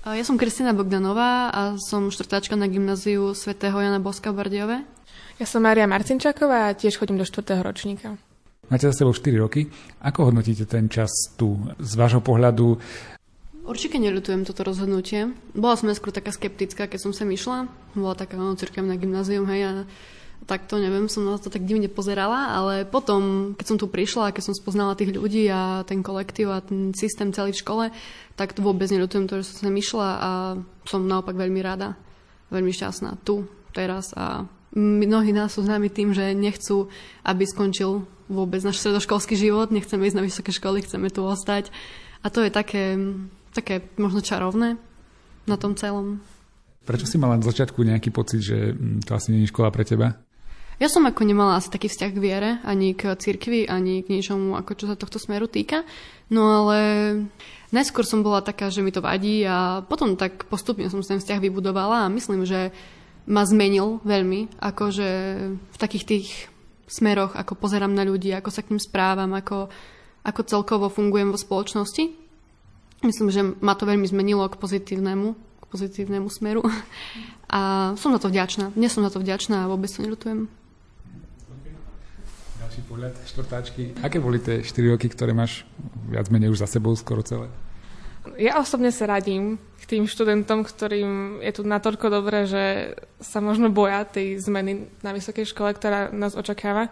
[0.00, 4.76] Ja som Kristina Bogdanová a som štvrtáčka na gymnáziu svätého Jana Boska v Bardiove.
[5.36, 7.44] Ja som Mária Marcinčáková a tiež chodím do 4.
[7.60, 8.16] ročníka.
[8.72, 9.68] Máte za sebou 4 roky.
[10.00, 12.80] Ako hodnotíte ten čas tu z vášho pohľadu?
[13.68, 15.36] Určite neľutujem toto rozhodnutie.
[15.52, 17.68] Bola som skôr taká skeptická, keď som sem išla.
[17.92, 19.72] Bola taká no, cirkevná gymnázium, hej, a
[20.46, 24.32] tak to neviem, som na to tak divne pozerala, ale potom, keď som tu prišla,
[24.34, 27.84] keď som spoznala tých ľudí a ten kolektív a ten systém celý v škole,
[28.34, 30.30] tak to vôbec neľutujem to, že som sem išla a
[30.88, 31.94] som naopak veľmi rada,
[32.48, 36.90] veľmi šťastná tu, teraz a mnohí nás sú známi tým, že nechcú,
[37.26, 41.74] aby skončil vôbec náš stredoškolský život, nechceme ísť na vysoké školy, chceme tu ostať
[42.22, 42.94] a to je také,
[43.50, 44.78] také možno čarovné
[45.50, 46.22] na tom celom.
[46.86, 49.82] Prečo si mala na začiatku nejaký pocit, že mm, to asi nie je škola pre
[49.82, 50.16] teba?
[50.80, 54.56] Ja som ako nemala asi taký vzťah k viere, ani k cirkvi, ani k niečomu,
[54.56, 55.84] ako čo sa tohto smeru týka.
[56.32, 56.78] No ale
[57.68, 61.36] najskôr som bola taká, že mi to vadí a potom tak postupne som ten vzťah
[61.36, 62.72] vybudovala a myslím, že
[63.28, 65.08] ma zmenil veľmi, akože
[65.52, 66.28] v takých tých
[66.88, 69.68] smeroch, ako pozerám na ľudí, ako sa k ním správam, ako,
[70.24, 72.08] ako celkovo fungujem vo spoločnosti.
[73.04, 76.64] Myslím, že ma to veľmi zmenilo k pozitívnemu, k pozitívnemu smeru.
[77.50, 78.72] A som za to vďačná.
[78.72, 80.59] Dnes som za to vďačná a vôbec to neľutujem.
[82.90, 84.02] Pohľad, štvrtáčky.
[84.02, 85.62] Aké boli tie 4 roky, ktoré máš
[86.10, 87.46] viac menej už za sebou skoro celé?
[88.34, 93.70] Ja osobne sa radím k tým študentom, ktorým je tu natoľko dobré, že sa možno
[93.70, 96.90] boja tej zmeny na vysokej škole, ktorá nás očakáva.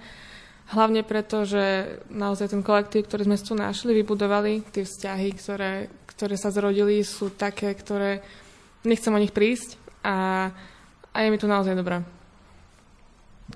[0.71, 6.39] Hlavne preto, že naozaj ten kolektív, ktorý sme tu našli, vybudovali, tie vzťahy, ktoré, ktoré
[6.39, 8.23] sa zrodili, sú také, ktoré
[8.87, 9.75] nechcem o nich prísť
[10.07, 10.47] a,
[11.11, 12.07] a je mi tu naozaj dobré.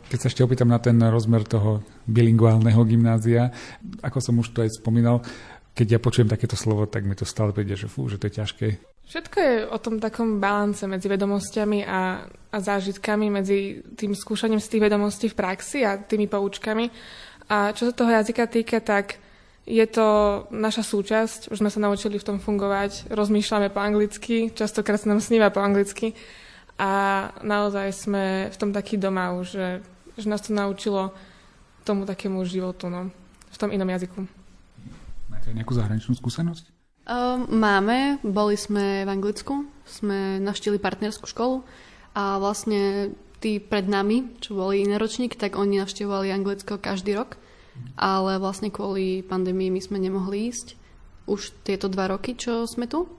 [0.09, 3.53] Keď sa ešte opýtam na ten rozmer toho bilingválneho gymnázia,
[4.03, 5.23] ako som už to aj spomínal,
[5.73, 8.37] keď ja počujem takéto slovo, tak mi to stále príde, že fú, že to je
[8.45, 8.67] ťažké.
[9.09, 14.69] Všetko je o tom takom balance medzi vedomosťami a, a zážitkami, medzi tým skúšaním z
[14.69, 16.93] tých vedomostí v praxi a tými poučkami.
[17.49, 19.21] A čo sa toho jazyka týka, tak
[19.63, 20.07] je to
[20.51, 25.23] naša súčasť, už sme sa naučili v tom fungovať, rozmýšľame po anglicky, častokrát sa nám
[25.23, 26.19] sníva po anglicky
[26.83, 26.93] a
[27.47, 29.69] naozaj sme v tom taký doma už, že,
[30.17, 31.15] že nás to naučilo
[31.83, 33.11] tomu takému životu, no,
[33.53, 34.25] v tom inom jazyku.
[35.29, 36.71] Máte nejakú zahraničnú skúsenosť?
[37.03, 41.67] Um, máme, boli sme v Anglicku, sme navštívili partnerskú školu
[42.15, 43.11] a vlastne
[43.43, 47.35] tí pred nami, čo boli iné ročník, tak oni navštívovali Anglicko každý rok,
[47.99, 50.79] ale vlastne kvôli pandémii my sme nemohli ísť
[51.27, 53.11] už tieto dva roky, čo sme tu.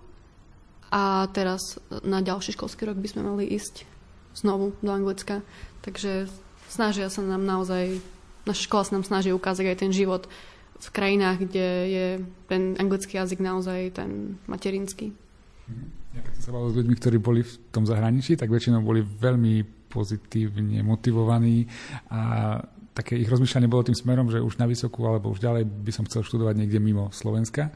[0.93, 3.83] A teraz na ďalší školský rok by sme mali ísť
[4.37, 5.41] znovu do Anglicka.
[5.81, 6.29] Takže
[6.73, 8.01] snažia sa nám naozaj,
[8.49, 10.25] naša škola sa nám snaží ukázať aj ten život
[10.81, 12.07] v krajinách, kde je
[12.49, 15.13] ten anglický jazyk naozaj ten materinský.
[16.13, 19.05] Ja keď som sa bavil s ľuďmi, ktorí boli v tom zahraničí, tak väčšinou boli
[19.05, 21.69] veľmi pozitívne motivovaní
[22.09, 22.57] a
[22.93, 26.05] také ich rozmýšľanie bolo tým smerom, že už na vysokú alebo už ďalej by som
[26.05, 27.73] chcel študovať niekde mimo Slovenska.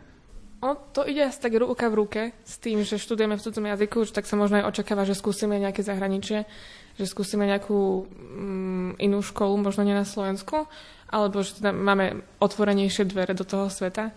[0.57, 4.09] O, to ide asi tak ruka v ruke s tým, že študujeme v cudzom jazyku,
[4.09, 6.49] tak sa možno aj očakáva, že skúsime nejaké zahraničie,
[6.97, 10.65] že skúsime nejakú mm, inú školu, možno nie na Slovensku,
[11.07, 14.11] alebo že teda máme otvorenejšie dvere do toho sveta.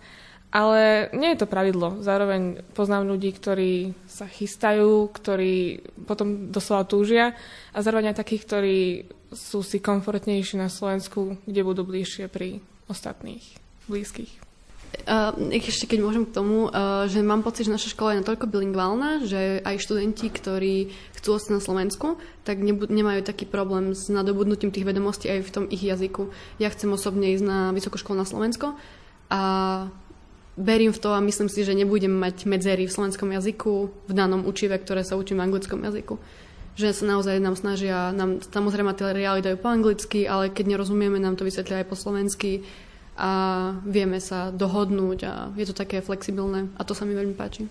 [0.51, 2.03] Ale nie je to pravidlo.
[2.03, 7.31] Zároveň poznám ľudí, ktorí sa chystajú, ktorí potom doslova túžia
[7.71, 8.79] a zároveň aj takých, ktorí
[9.31, 12.59] sú si komfortnejší na Slovensku, kde budú bližšie pri
[12.91, 13.47] ostatných
[13.87, 14.50] blízkych.
[14.91, 18.45] Uh, ešte keď môžem k tomu, uh, že mám pocit, že naša škola je natoľko
[18.51, 24.11] bilingválna, že aj študenti, ktorí chcú ostať na Slovensku, tak nebu- nemajú taký problém s
[24.11, 26.29] nadobudnutím tých vedomostí aj v tom ich jazyku.
[26.59, 28.75] Ja chcem osobne ísť na vysokú školu na Slovensko
[29.31, 29.41] a
[30.59, 33.73] verím v to a myslím si, že nebudem mať medzery v slovenskom jazyku
[34.05, 36.19] v danom učive, ktoré sa učím v anglickom jazyku.
[36.75, 41.39] Že sa naozaj nám snažia, nám samozrejme materiály dajú po anglicky, ale keď nerozumieme, nám
[41.39, 42.67] to vysvetlia aj po slovensky
[43.21, 43.31] a
[43.85, 47.69] vieme sa dohodnúť a je to také flexibilné a to sa mi veľmi páči.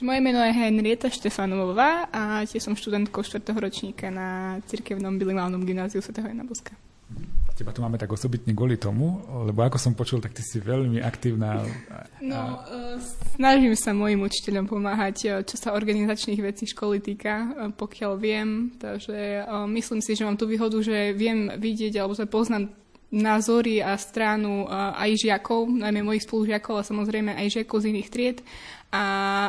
[0.00, 3.52] Moje meno je Henrieta Štefanová a tiež som študentkou 4.
[3.52, 6.16] ročníka na Cirkevnom bilingválnom gymnáziu Sv.
[6.16, 6.72] Jana Boska.
[7.52, 11.04] Teba tu máme tak osobitne kvôli tomu, lebo ako som počul, tak ty si veľmi
[11.04, 11.60] aktívna.
[12.24, 12.96] No, uh,
[13.36, 18.72] snažím sa mojim učiteľom pomáhať, e, čo sa organizačných vecí školy týka, e, pokiaľ viem.
[18.80, 19.44] Takže
[19.76, 22.72] myslím si, že mám tú výhodu, že viem vidieť, alebo sa poznám
[23.12, 28.38] názory a stranu aj žiakov, najmä mojich spolužiakov a samozrejme aj žiakov z iných tried
[28.90, 29.04] a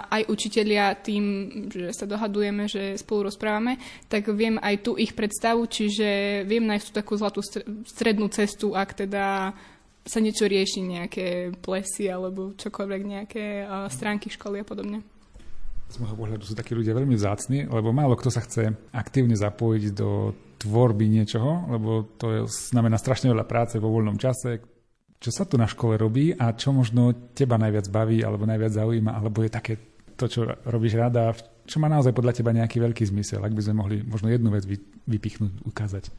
[0.06, 1.26] aj učitelia tým,
[1.66, 6.86] že sa dohadujeme, že spolu rozprávame, tak viem aj tu ich predstavu, čiže viem nájsť
[6.86, 7.42] tú takú zlatú
[7.89, 9.54] strednú cestu, ak teda
[10.06, 13.46] sa niečo rieši, nejaké plesy alebo čokoľvek, nejaké
[13.89, 15.02] stránky školy a podobne.
[15.92, 19.84] Z môjho pohľadu sú takí ľudia veľmi vzácni, lebo málo kto sa chce aktívne zapojiť
[19.92, 20.32] do
[20.62, 22.39] tvorby niečoho, lebo to je,
[22.72, 24.62] znamená strašne veľa práce vo voľnom čase.
[25.22, 29.14] Čo sa tu na škole robí a čo možno teba najviac baví alebo najviac zaujíma,
[29.14, 29.74] alebo je také
[30.18, 31.38] to, čo robíš rada,
[31.70, 34.66] čo má naozaj podľa teba nejaký veľký zmysel, ak by sme mohli možno jednu vec
[35.06, 36.10] vypichnúť, ukázať.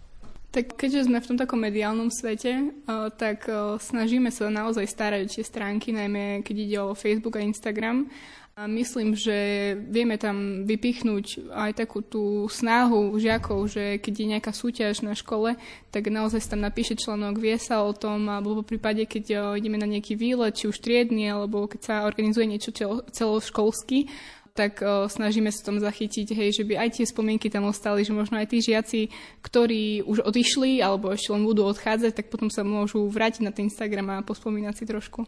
[0.52, 2.76] Tak keďže sme v tom takom mediálnom svete,
[3.16, 3.48] tak
[3.80, 8.06] snažíme sa naozaj starať tie stránky, najmä keď ide o Facebook a Instagram.
[8.52, 14.52] A myslím, že vieme tam vypichnúť aj takú tú snahu žiakov, že keď je nejaká
[14.52, 15.56] súťaž na škole,
[15.88, 19.88] tak naozaj tam napíše článok, vie sa o tom, alebo v prípade, keď ideme na
[19.88, 22.76] nejaký výlet, či už triedny, alebo keď sa organizuje niečo
[23.08, 24.12] celoškolský,
[24.52, 28.12] tak o, snažíme sa tom zachytiť, hej, že by aj tie spomienky tam ostali, že
[28.12, 29.08] možno aj tí žiaci,
[29.40, 33.72] ktorí už odišli alebo ešte len budú odchádzať, tak potom sa môžu vrátiť na ten
[33.72, 35.24] Instagram a pospomínať si trošku.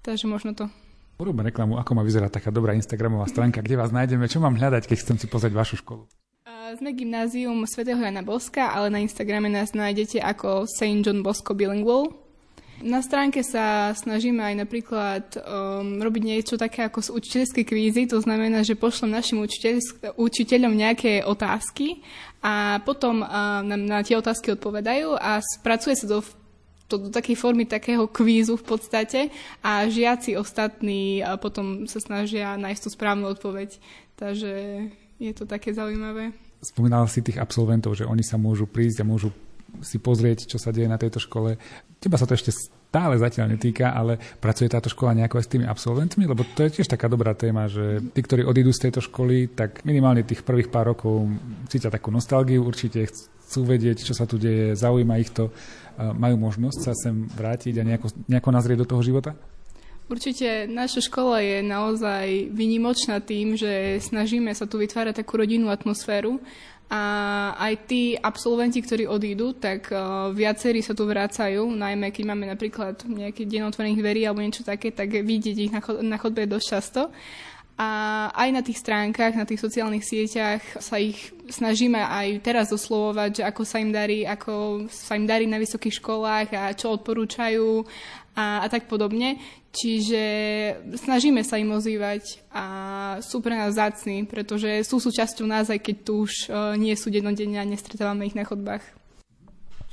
[0.00, 0.72] Takže možno to.
[1.20, 4.88] Urobme reklamu, ako má vyzerať taká dobrá Instagramová stránka, kde vás nájdeme, čo mám hľadať,
[4.88, 6.08] keď chcem si pozrieť vašu školu.
[6.72, 11.04] Sme gymnázium svätého Jana Boska, ale na Instagrame nás nájdete ako St.
[11.04, 12.22] John Bosco Bilingual.
[12.82, 18.18] Na stránke sa snažíme aj napríklad um, robiť niečo také ako z učiteľskej kvízy, to
[18.18, 19.78] znamená, že pošlem našim učiteľ,
[20.18, 22.02] učiteľom nejaké otázky
[22.42, 26.18] a potom uh, nám na tie otázky odpovedajú a spracuje sa do
[26.92, 29.20] to do takej formy takého kvízu v podstate
[29.64, 33.80] a žiaci ostatní potom sa snažia nájsť tú správnu odpoveď.
[34.20, 34.52] Takže
[35.16, 36.36] je to také zaujímavé.
[36.60, 39.32] Spomínal si tých absolventov, že oni sa môžu prísť a môžu
[39.80, 41.56] si pozrieť, čo sa deje na tejto škole.
[41.96, 45.64] Teba sa to ešte stále zatiaľ netýka, ale pracuje táto škola nejako aj s tými
[45.64, 46.28] absolventmi?
[46.28, 49.80] Lebo to je tiež taká dobrá téma, že tí, ktorí odídu z tejto školy, tak
[49.88, 51.24] minimálne tých prvých pár rokov
[51.72, 53.08] cítia takú nostalgiu, určite
[53.52, 55.52] chcú vedieť, čo sa tu deje, zaujíma ich to,
[56.00, 59.36] majú možnosť sa sem vrátiť a nejako, nejako nazrieť do toho života?
[60.08, 66.40] Určite naša škola je naozaj vynimočná tým, že snažíme sa tu vytvárať takú rodinnú atmosféru
[66.92, 67.02] a
[67.56, 73.00] aj tí absolventi, ktorí odídu, tak uh, viacerí sa tu vrácajú, najmä keď máme napríklad
[73.08, 76.66] nejaký deň otvorených dverí alebo niečo také, tak vidieť ich na, chod- na chodbe dosť
[76.68, 77.08] často.
[77.82, 77.88] A
[78.30, 83.46] aj na tých stránkach, na tých sociálnych sieťach sa ich snažíme aj teraz oslovovať, že
[83.48, 87.82] ako sa im darí, ako sa im darí na vysokých školách a čo odporúčajú
[88.38, 89.42] a, a tak podobne.
[89.74, 90.22] Čiže
[90.94, 92.64] snažíme sa im ozývať a
[93.18, 97.10] sú pre nás zácni, pretože sú súčasťou nás, aj keď tu už uh, nie sú
[97.10, 99.01] dennodenne a nestretávame ich na chodbách.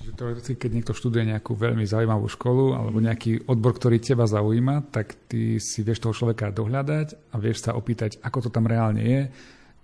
[0.10, 4.89] Čiže teoreticky, keď niekto študuje nejakú veľmi zaujímavú školu alebo nejaký odbor, ktorý teba zaujíma,
[4.89, 9.05] tak ty si vieš toho človeka dohľadať a vieš sa opýtať, ako to tam reálne
[9.05, 9.30] je,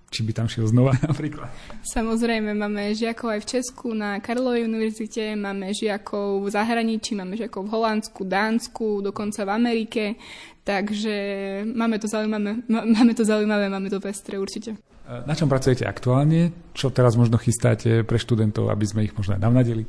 [0.09, 1.53] či by tam šiel znova napríklad?
[1.85, 7.69] Samozrejme, máme žiakov aj v Česku na Karlovej univerzite, máme žiakov v zahraničí, máme žiakov
[7.69, 10.17] v Holandsku, Dánsku, dokonca v Amerike,
[10.65, 11.13] takže
[11.69, 14.73] máme to zaujímavé, máme to zaujímavé, máme to pestre určite.
[15.05, 16.49] Na čom pracujete aktuálne?
[16.73, 19.85] Čo teraz možno chystáte pre študentov, aby sme ich možno aj navnadili?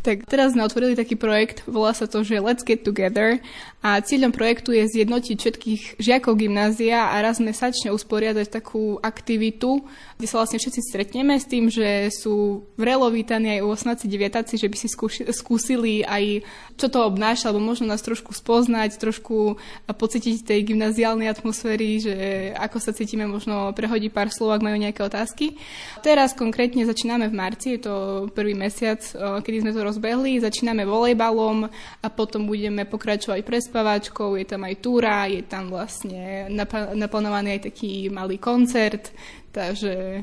[0.00, 3.36] Tak teraz sme otvorili taký projekt, volá sa to, že Let's Get Together
[3.84, 9.84] a cieľom projektu je zjednotiť všetkých žiakov gymnázia a raz mesačne usporiadať takú aktivitu,
[10.16, 14.72] kde sa vlastne všetci stretneme s tým, že sú vrelo vítaní aj 8 deviatáci, že
[14.72, 14.88] by si
[15.36, 16.48] skúsili aj
[16.80, 22.16] čo to obnáša, alebo možno nás trošku spoznať, trošku pocítiť tej gymnáziálnej atmosféry, že
[22.56, 25.60] ako sa cítime, možno prehodí pár slov, ak majú nejaké otázky.
[26.00, 27.94] Teraz konkrétne začíname v marci, je to
[28.32, 28.96] prvý mesiac,
[29.44, 30.38] kedy sme to rozbehli.
[30.38, 31.66] Začíname volejbalom
[32.00, 34.38] a potom budeme pokračovať prespavačkou.
[34.38, 36.46] Je tam aj túra, je tam vlastne
[36.94, 39.10] naplánovaný aj taký malý koncert.
[39.50, 40.22] Takže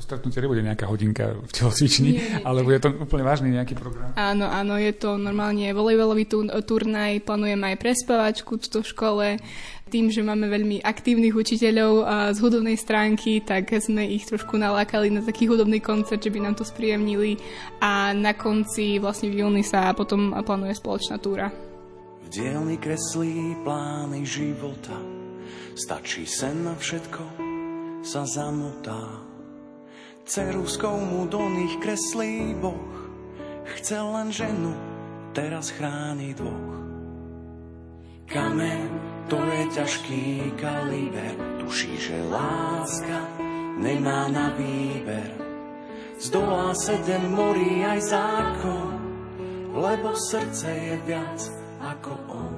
[0.00, 4.16] to stretnutie nebude nejaká hodinka v telocvični, ale bude to úplne vážny nejaký program.
[4.16, 6.24] Áno, áno, je to normálne volejbalový
[6.64, 9.26] turnaj, plánujeme aj prespavačku v škole.
[9.92, 15.20] Tým, že máme veľmi aktívnych učiteľov z hudobnej stránky, tak sme ich trošku nalákali na
[15.20, 17.36] taký hudobný koncert, že by nám to spríjemnili
[17.84, 21.52] a na konci vlastne v júni sa potom plánuje spoločná túra.
[22.24, 24.96] V dielni kreslí plány života,
[25.76, 27.52] stačí sen na všetko,
[28.00, 29.19] sa zamotá
[30.30, 32.94] Ceruskou mu do nich kreslí Boh.
[33.66, 34.70] Chcel len ženu,
[35.34, 36.70] teraz chráni dvoch.
[38.30, 38.94] Kamen,
[39.26, 43.26] to je ťažký kaliber, tuší, že láska
[43.82, 45.34] nemá na výber.
[46.22, 49.02] Zdolá sedem morí aj zákon,
[49.74, 51.42] lebo srdce je viac
[51.82, 52.54] ako on.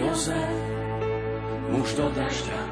[0.00, 0.56] Jozef,
[1.68, 2.71] muž do dažďa,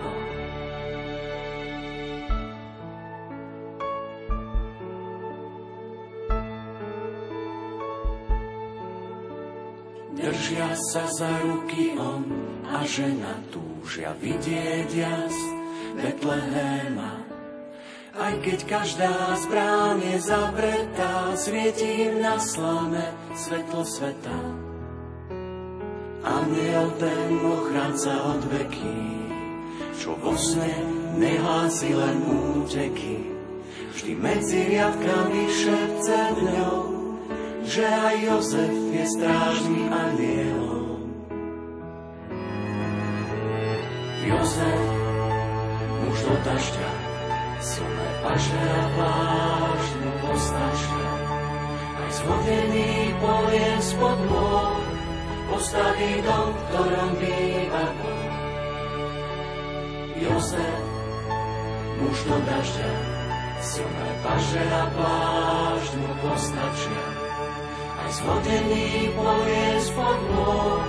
[10.51, 12.27] Držia sa za ruky on
[12.67, 15.31] a žena túžia vidieť jas
[15.95, 17.23] Betlehema.
[18.19, 24.39] Aj keď každá z brán je zavretá, svieti im na slame svetlo sveta.
[26.19, 28.99] Aniel ten ochránca od veky,
[29.95, 30.75] čo vo sne
[31.15, 33.23] nehlási len úteky.
[33.95, 37.00] Vždy medzi riadkami šepce dňou,
[37.65, 41.01] že aj Jozef je strážny anielom.
[44.25, 44.85] Jozef,
[46.01, 46.89] muž do dažďa,
[47.61, 51.09] silné paše a plášť mu postačia.
[52.01, 52.91] Aj zhodený
[53.21, 54.85] polien spod môj,
[55.53, 57.85] postaví dom, v ktorom býva.
[60.21, 60.81] Jozef,
[62.01, 62.91] muž do dažďa,
[63.61, 65.21] silné paše a plášť
[68.11, 70.83] zhodený polien spod môj,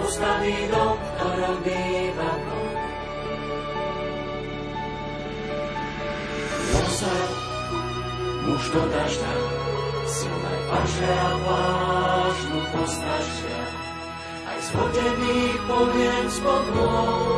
[0.00, 2.72] postaví dom, v ktorom býva Boh.
[6.72, 7.30] Jozef,
[8.48, 9.34] muž do dažďa,
[10.08, 13.60] silné paše a plášť mu postačia.
[14.48, 17.36] Aj zhodený polien spod môj,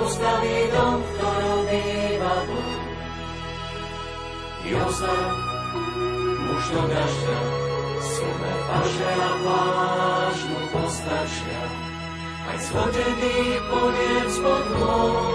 [0.00, 2.80] postaví dom, v ktorom býva Boh.
[4.64, 5.30] Jozef,
[6.40, 7.66] muž do dažďa,
[8.26, 11.62] silné paše a plášť mu postačia.
[12.46, 13.38] Aj zhodený
[13.70, 15.30] polien spod môj,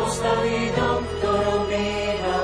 [0.00, 2.36] postaví dom, ktorom býva.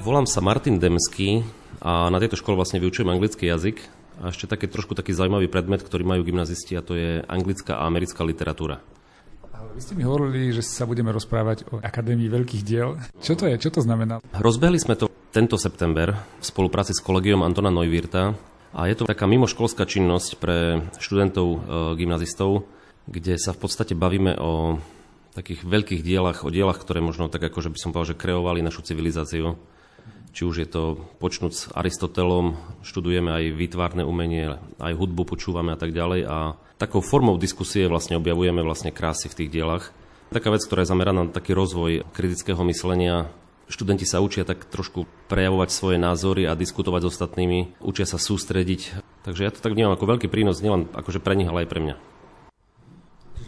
[0.00, 1.44] Volám sa Martin Demský
[1.84, 3.84] a na tejto škole vlastne vyučujem anglický jazyk
[4.24, 7.86] a ešte taký trošku taký zaujímavý predmet, ktorý majú gymnazisti a to je anglická a
[7.86, 8.80] americká literatúra.
[9.60, 12.96] Ale vy ste mi hovorili, že sa budeme rozprávať o Akadémii veľkých diel.
[13.20, 13.60] Čo to je?
[13.60, 14.24] Čo to znamená?
[14.40, 18.32] Rozbehli sme to tento september v spolupráci s kolegiom Antona Neuwirta
[18.72, 21.58] a je to taká mimoškolská činnosť pre študentov e,
[22.00, 22.64] gymnazistov,
[23.04, 24.80] kde sa v podstate bavíme o
[25.36, 28.64] takých veľkých dielach, o dielach, ktoré možno tak ako, že by som povedal, že kreovali
[28.64, 29.60] našu civilizáciu
[30.30, 32.54] či už je to počnúť s Aristotelom,
[32.86, 38.16] študujeme aj výtvarné umenie, aj hudbu počúvame a tak ďalej a takou formou diskusie vlastne
[38.16, 39.92] objavujeme vlastne krásy v tých dielach.
[40.32, 43.28] Taká vec, ktorá je zameraná na taký rozvoj kritického myslenia.
[43.70, 48.98] Študenti sa učia tak trošku prejavovať svoje názory a diskutovať s ostatnými, učia sa sústrediť.
[49.22, 51.84] Takže ja to tak vnímam ako veľký prínos nielen akože pre nich, ale aj pre
[51.84, 52.09] mňa.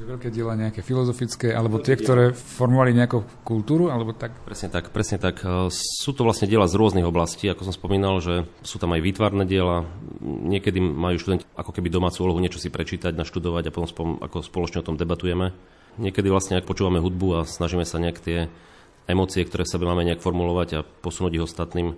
[0.03, 4.35] Čiže veľké diela nejaké filozofické, alebo tie, ktoré formovali nejakú kultúru, alebo tak?
[4.43, 5.47] Presne tak, presne tak.
[5.47, 8.99] E, sú to vlastne diela z rôznych oblastí, ako som spomínal, že sú tam aj
[8.99, 9.87] výtvarné diela.
[10.27, 14.43] Niekedy majú študenti ako keby domácu úlohu niečo si prečítať, naštudovať a potom spom- ako
[14.43, 15.55] spoločne o tom debatujeme.
[16.03, 18.51] Niekedy vlastne, ak počúvame hudbu a snažíme sa nejak tie
[19.07, 21.95] emócie, ktoré sebe máme nejak formulovať a posunúť ich ostatným.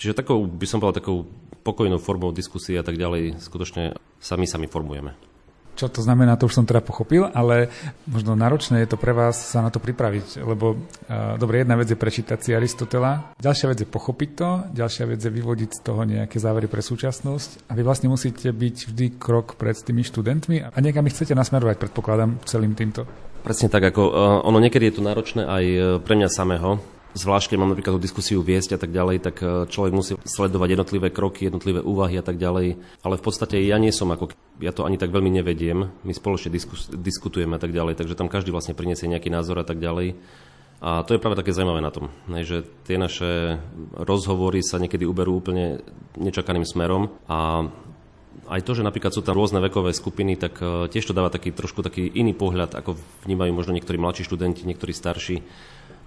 [0.00, 1.28] Čiže takou, by som povedal, takou
[1.68, 3.92] pokojnou formou diskusie a tak ďalej, skutočne
[4.24, 5.31] sami sami formujeme.
[5.72, 7.72] Čo to znamená, to už som teda pochopil, ale
[8.04, 11.88] možno náročné je to pre vás sa na to pripraviť, lebo uh, dobre, jedna vec
[11.88, 16.04] je prečítať si Aristotela, ďalšia vec je pochopiť to, ďalšia vec je vyvodiť z toho
[16.04, 20.76] nejaké závery pre súčasnosť a vy vlastne musíte byť vždy krok pred tými študentmi a
[20.78, 23.08] niekam ich chcete nasmerovať, predpokladám, celým týmto.
[23.42, 24.14] Presne tak, ako uh,
[24.44, 25.64] ono niekedy je to náročné aj
[26.04, 26.78] pre mňa samého,
[27.12, 30.68] zvlášť keď mám napríklad tú diskusiu viesť a tak ďalej, tak e, človek musí sledovať
[30.76, 32.80] jednotlivé kroky, jednotlivé úvahy a tak ďalej.
[33.04, 36.52] Ale v podstate ja nie som ako, ja to ani tak veľmi nevediem, my spoločne
[36.52, 40.16] diskus, diskutujeme a tak ďalej, takže tam každý vlastne priniesie nejaký názor a tak ďalej.
[40.82, 42.10] A to je práve také zaujímavé na tom,
[42.42, 43.62] že tie naše
[43.94, 45.78] rozhovory sa niekedy uberú úplne
[46.18, 47.70] nečakaným smerom a
[48.50, 51.54] aj to, že napríklad sú tam rôzne vekové skupiny, tak e, tiež to dáva taký
[51.54, 55.40] trošku taký iný pohľad, ako vnímajú možno niektorí mladší študenti, niektorí starší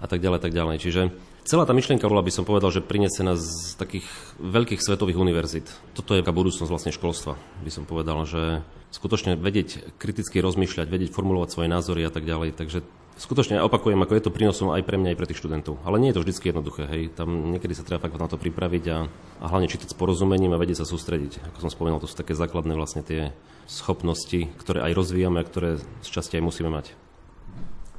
[0.00, 0.76] a tak ďalej, tak ďalej.
[0.82, 1.02] Čiže
[1.46, 4.06] celá tá myšlienka bola, by som povedal, že prinesená z takých
[4.42, 5.70] veľkých svetových univerzít.
[5.94, 11.48] Toto je budúcnosť vlastne školstva, by som povedal, že skutočne vedieť kriticky rozmýšľať, vedieť formulovať
[11.52, 12.56] svoje názory a tak ďalej.
[12.56, 12.80] Takže
[13.16, 15.80] skutočne opakujem, ako je to prínosom aj pre mňa, aj pre tých študentov.
[15.84, 16.82] Ale nie je to vždy jednoduché.
[16.88, 17.02] Hej.
[17.16, 18.98] Tam niekedy sa treba fakt na to pripraviť a,
[19.40, 21.52] a hlavne čítať s porozumením a vedieť sa sústrediť.
[21.52, 23.36] Ako som spomínal, to sú také základné vlastne tie
[23.66, 27.05] schopnosti, ktoré aj rozvíjame a ktoré z časti aj musíme mať.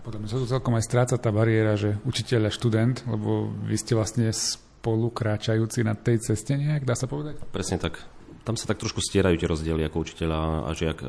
[0.08, 3.76] Podľa mňa sa tu celkom aj stráca tá bariéra, že učiteľ a študent, lebo vy
[3.76, 7.43] ste vlastne spolu kráčajúci na tej ceste nejak, dá sa povedať?
[7.51, 7.99] Presne tak.
[8.47, 10.30] Tam sa tak trošku stierajú tie rozdiely ako učiteľ
[10.64, 11.03] a žiak.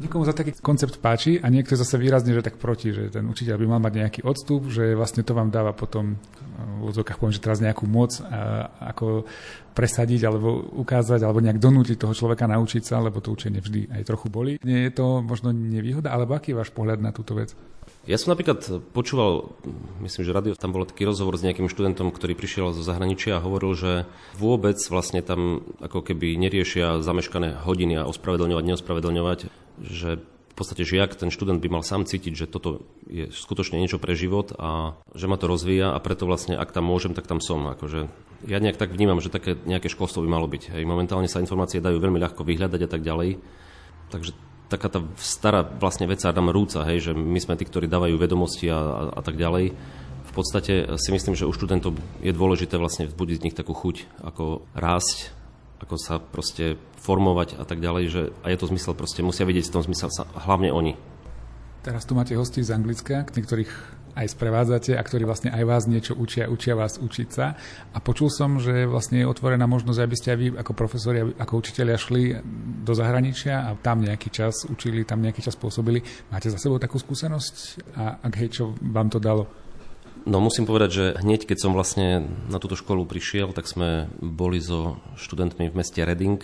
[0.00, 3.60] Niekomu za taký koncept páči a niekto zase výrazne, že tak proti, že ten učiteľ
[3.60, 6.16] by mal mať nejaký odstup, že vlastne to vám dáva potom
[6.80, 9.28] v odzokách poviem, že teraz nejakú moc a, ako
[9.76, 14.02] presadiť alebo ukázať alebo nejak donútiť toho človeka naučiť sa, lebo to učenie vždy aj
[14.08, 14.56] trochu boli.
[14.64, 17.52] Nie je to možno nevýhoda, alebo aký je váš pohľad na túto vec?
[18.04, 19.56] Ja som napríklad počúval,
[20.04, 23.44] myslím, že radio, tam bol taký rozhovor s nejakým študentom, ktorý prišiel zo zahraničia a
[23.44, 23.92] hovoril, že
[24.36, 29.38] vôbec vlastne tam ako keby neriešia zameškané hodiny a ospravedlňovať, neospravedlňovať,
[29.80, 33.98] že v podstate žiak, ten študent by mal sám cítiť, že toto je skutočne niečo
[33.98, 37.42] pre život a že ma to rozvíja a preto vlastne, ak tam môžem, tak tam
[37.42, 37.66] som.
[37.72, 38.06] Akože
[38.46, 40.76] ja nejak tak vnímam, že také nejaké školstvo by malo byť.
[40.76, 40.86] Hej.
[40.86, 43.42] Momentálne sa informácie dajú veľmi ľahko vyhľadať a tak ďalej.
[44.14, 44.30] Takže
[44.68, 48.68] taká tá stará vlastne vec Adam Rúca, hej, že my sme tí, ktorí dávajú vedomosti
[48.72, 49.76] a, a, a tak ďalej.
[50.24, 54.24] V podstate si myslím, že u študentov je dôležité vlastne vzbudiť z nich takú chuť,
[54.24, 55.30] ako rásť,
[55.78, 59.70] ako sa proste formovať a tak ďalej, že a je to zmysel, proste musia vidieť
[59.70, 60.98] v tom zmysel sa, hlavne oni.
[61.84, 63.70] Teraz tu máte hosti z Anglicka, niektorých
[64.14, 67.58] aj sprevádzate a ktorí vlastne aj vás niečo učia, učia vás učiť sa.
[67.92, 71.52] A počul som, že vlastne je otvorená možnosť, aby ste aj vy ako profesori, ako
[71.58, 72.22] učiteľia šli
[72.86, 76.00] do zahraničia a tam nejaký čas učili, tam nejaký čas pôsobili.
[76.30, 77.54] Máte za sebou takú skúsenosť?
[77.98, 79.50] A ak hej, čo vám to dalo?
[80.24, 84.56] No musím povedať, že hneď keď som vlastne na túto školu prišiel, tak sme boli
[84.56, 86.40] so študentmi v meste Reading,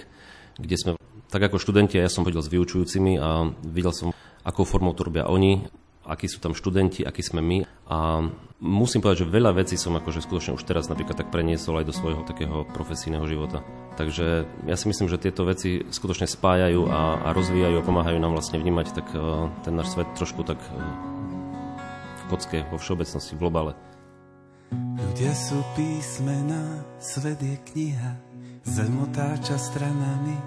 [0.60, 0.90] kde sme,
[1.32, 4.12] tak ako študenti, ja som chodil s vyučujúcimi a videl som,
[4.44, 5.64] akou formou to robia oni
[6.04, 7.58] akí sú tam študenti, akí sme my.
[7.90, 8.24] A
[8.60, 11.94] musím povedať, že veľa vecí som akože skutočne už teraz napríklad tak preniesol aj do
[11.96, 13.64] svojho takého profesijného života.
[13.96, 18.36] Takže ja si myslím, že tieto veci skutočne spájajú a, a rozvíjajú a pomáhajú nám
[18.36, 20.76] vlastne vnímať tak uh, ten náš svet trošku tak uh,
[22.16, 23.72] v kocke, vo všeobecnosti, v globále.
[24.70, 28.12] Ľudia sú písmena, svet je kniha,
[28.62, 30.38] zem otáča stranami,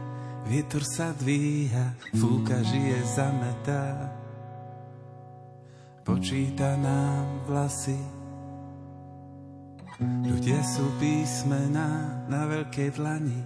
[0.48, 4.23] vietor sa dvíha, fúka žije zametá
[6.04, 7.98] počíta nám vlasy.
[10.04, 13.42] Ľudia sú písmená na veľkej dlani,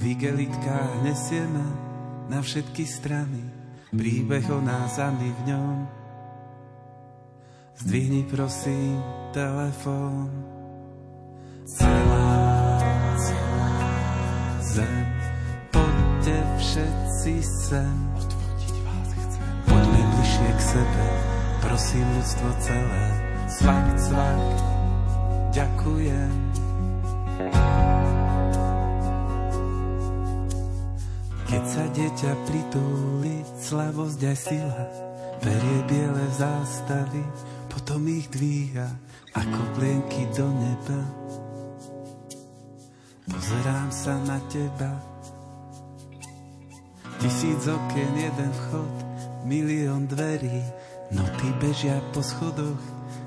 [0.00, 1.62] v igelitkách nesieme
[2.26, 3.42] na všetky strany,
[3.94, 5.76] príbeh o nás a my v ňom.
[7.80, 9.00] Zdvihni prosím
[9.32, 10.28] telefón.
[11.64, 12.34] Celá,
[13.16, 13.72] celá
[14.60, 15.06] zem,
[15.70, 17.94] poďte všetci sem.
[18.18, 19.48] Odvodiť vás chcem.
[19.70, 21.06] Poďme bližšie k sebe,
[21.70, 23.06] prosím ľudstvo celé,
[23.46, 24.42] svak, svak,
[25.54, 26.34] ďakujem.
[31.46, 34.82] Keď sa dieťa pritúli, slavosť aj sila,
[35.46, 37.22] berie biele zástavy,
[37.70, 38.90] potom ich dvíha,
[39.38, 41.00] ako plienky do neba.
[43.30, 44.90] Pozerám sa na teba,
[47.22, 48.94] tisíc okien, jeden vchod,
[49.46, 52.78] milión dverí, Noty bežia po schodoch,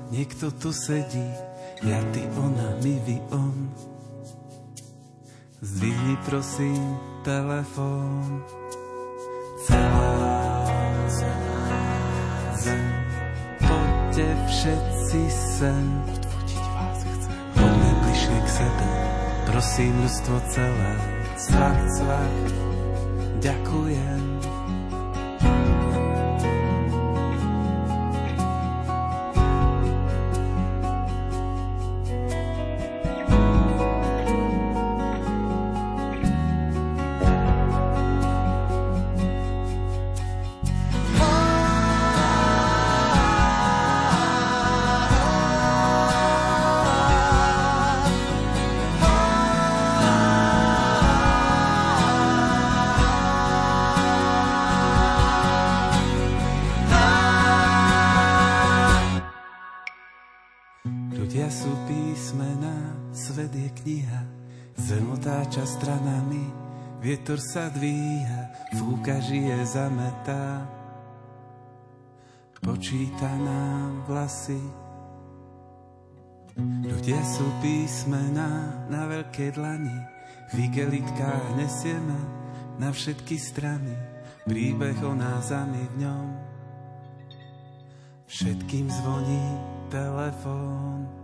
[0.08, 1.28] niekto tu sedí,
[1.84, 3.68] ja, ty, ona, my, vy, on.
[5.60, 8.40] Zdvihni prosím telefón.
[9.68, 10.64] Celá,
[12.56, 12.88] zem,
[13.60, 15.84] poďte všetci sem.
[16.08, 17.36] Odvodiť vás chcem.
[17.52, 18.88] Poďme bližšie k sebe,
[19.44, 20.92] prosím ľudstvo celé.
[21.36, 22.44] Cvak, cvak,
[23.44, 24.33] ďakujem.
[67.04, 70.64] Vietor sa dvíha, fúka žije zametá.
[72.62, 74.62] Počíta nám vlasy.
[76.86, 79.98] Ľudia sú písmená na veľkej dlani,
[80.54, 82.16] v igelitkách nesieme
[82.78, 83.92] na všetky strany,
[84.46, 86.26] príbeh o nás a my v ňom.
[88.30, 89.46] Všetkým zvoní
[89.90, 91.23] telefón.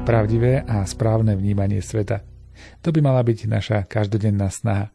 [0.00, 2.24] Pravdivé a správne vnímanie sveta.
[2.82, 4.90] To by mala byť naša každodenná snaha.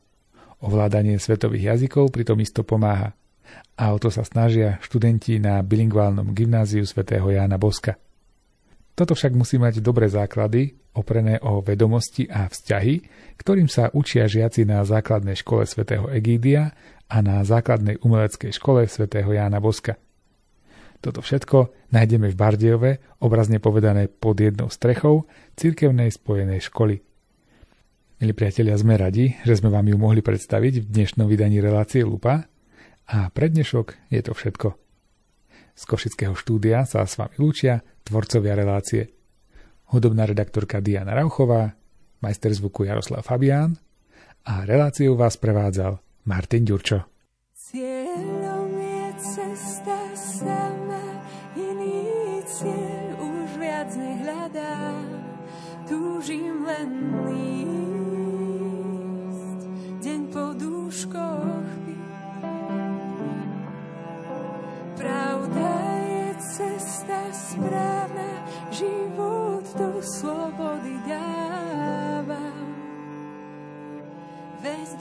[0.59, 3.15] Ovládanie svetových jazykov pritom isto pomáha.
[3.79, 7.95] A o to sa snažia študenti na bilingválnom gymnáziu svätého Jána Boska.
[8.95, 13.03] Toto však musí mať dobré základy, oprené o vedomosti a vzťahy,
[13.35, 16.71] ktorým sa učia žiaci na základnej škole svätého Egídia
[17.11, 19.99] a na základnej umeleckej škole svätého Jána Boska.
[21.05, 22.91] Toto všetko nájdeme v Bardejove,
[23.21, 26.97] obrazne povedané pod jednou strechou cirkevnej spojenej školy.
[28.17, 32.49] Milí priatelia, sme radi, že sme vám ju mohli predstaviť v dnešnom vydaní relácie Lupa
[33.05, 34.67] a pre dnešok je to všetko.
[35.77, 39.13] Z Košického štúdia sa s vami lúčia tvorcovia relácie.
[39.93, 41.77] Hudobná redaktorka Diana Rauchová,
[42.25, 43.77] majster zvuku Jaroslav Fabián
[44.41, 47.05] a reláciu vás prevádzal Martin Ďurčo.
[47.53, 48.04] Cieľom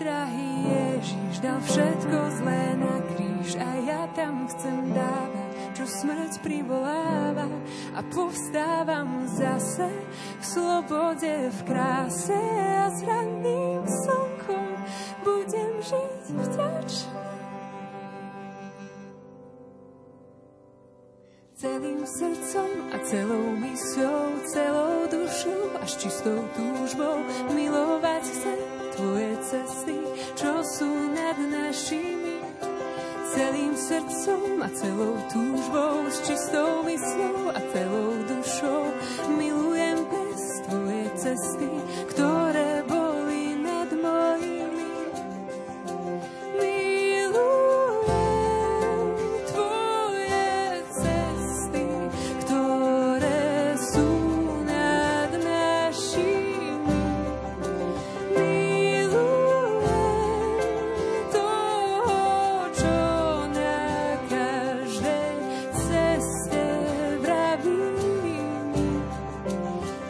[0.04, 5.33] drahý Ježiš dal všetko zlé na kríž a ja tam chcem dávať,
[5.74, 7.50] čo smrť privoláva
[7.98, 9.90] a povstávam zase
[10.38, 12.38] v slobode, v kráse
[12.78, 14.70] a s ranným slnkom
[15.26, 17.24] budem žiť vďačný.
[21.64, 24.22] celým srdcom a celou mysľou,
[24.52, 27.24] celou dušou až čistou túžbou
[27.56, 28.60] milovať chcem
[28.92, 29.96] tvoje cesty,
[30.36, 32.23] čo sú nad našimi.
[33.34, 38.82] Celým srdcom a celou túžbou, s čistou mysľou a celou dušou.
[39.34, 39.63] Milujem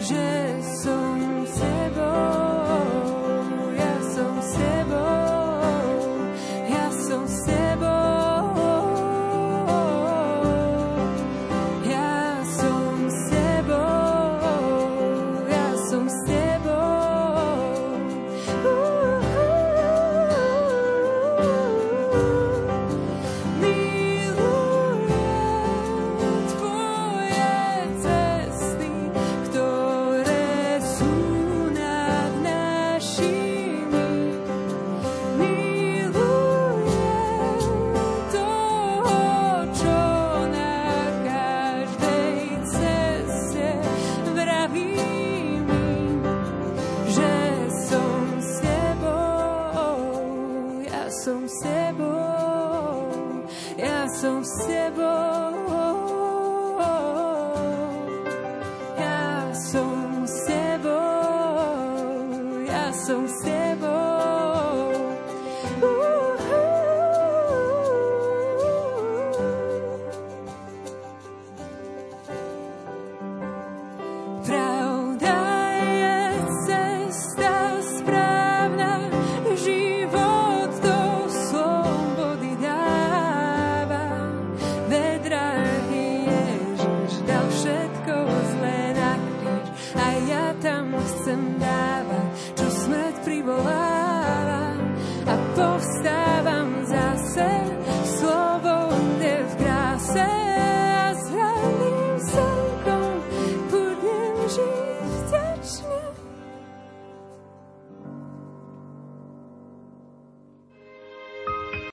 [0.04, 0.33] som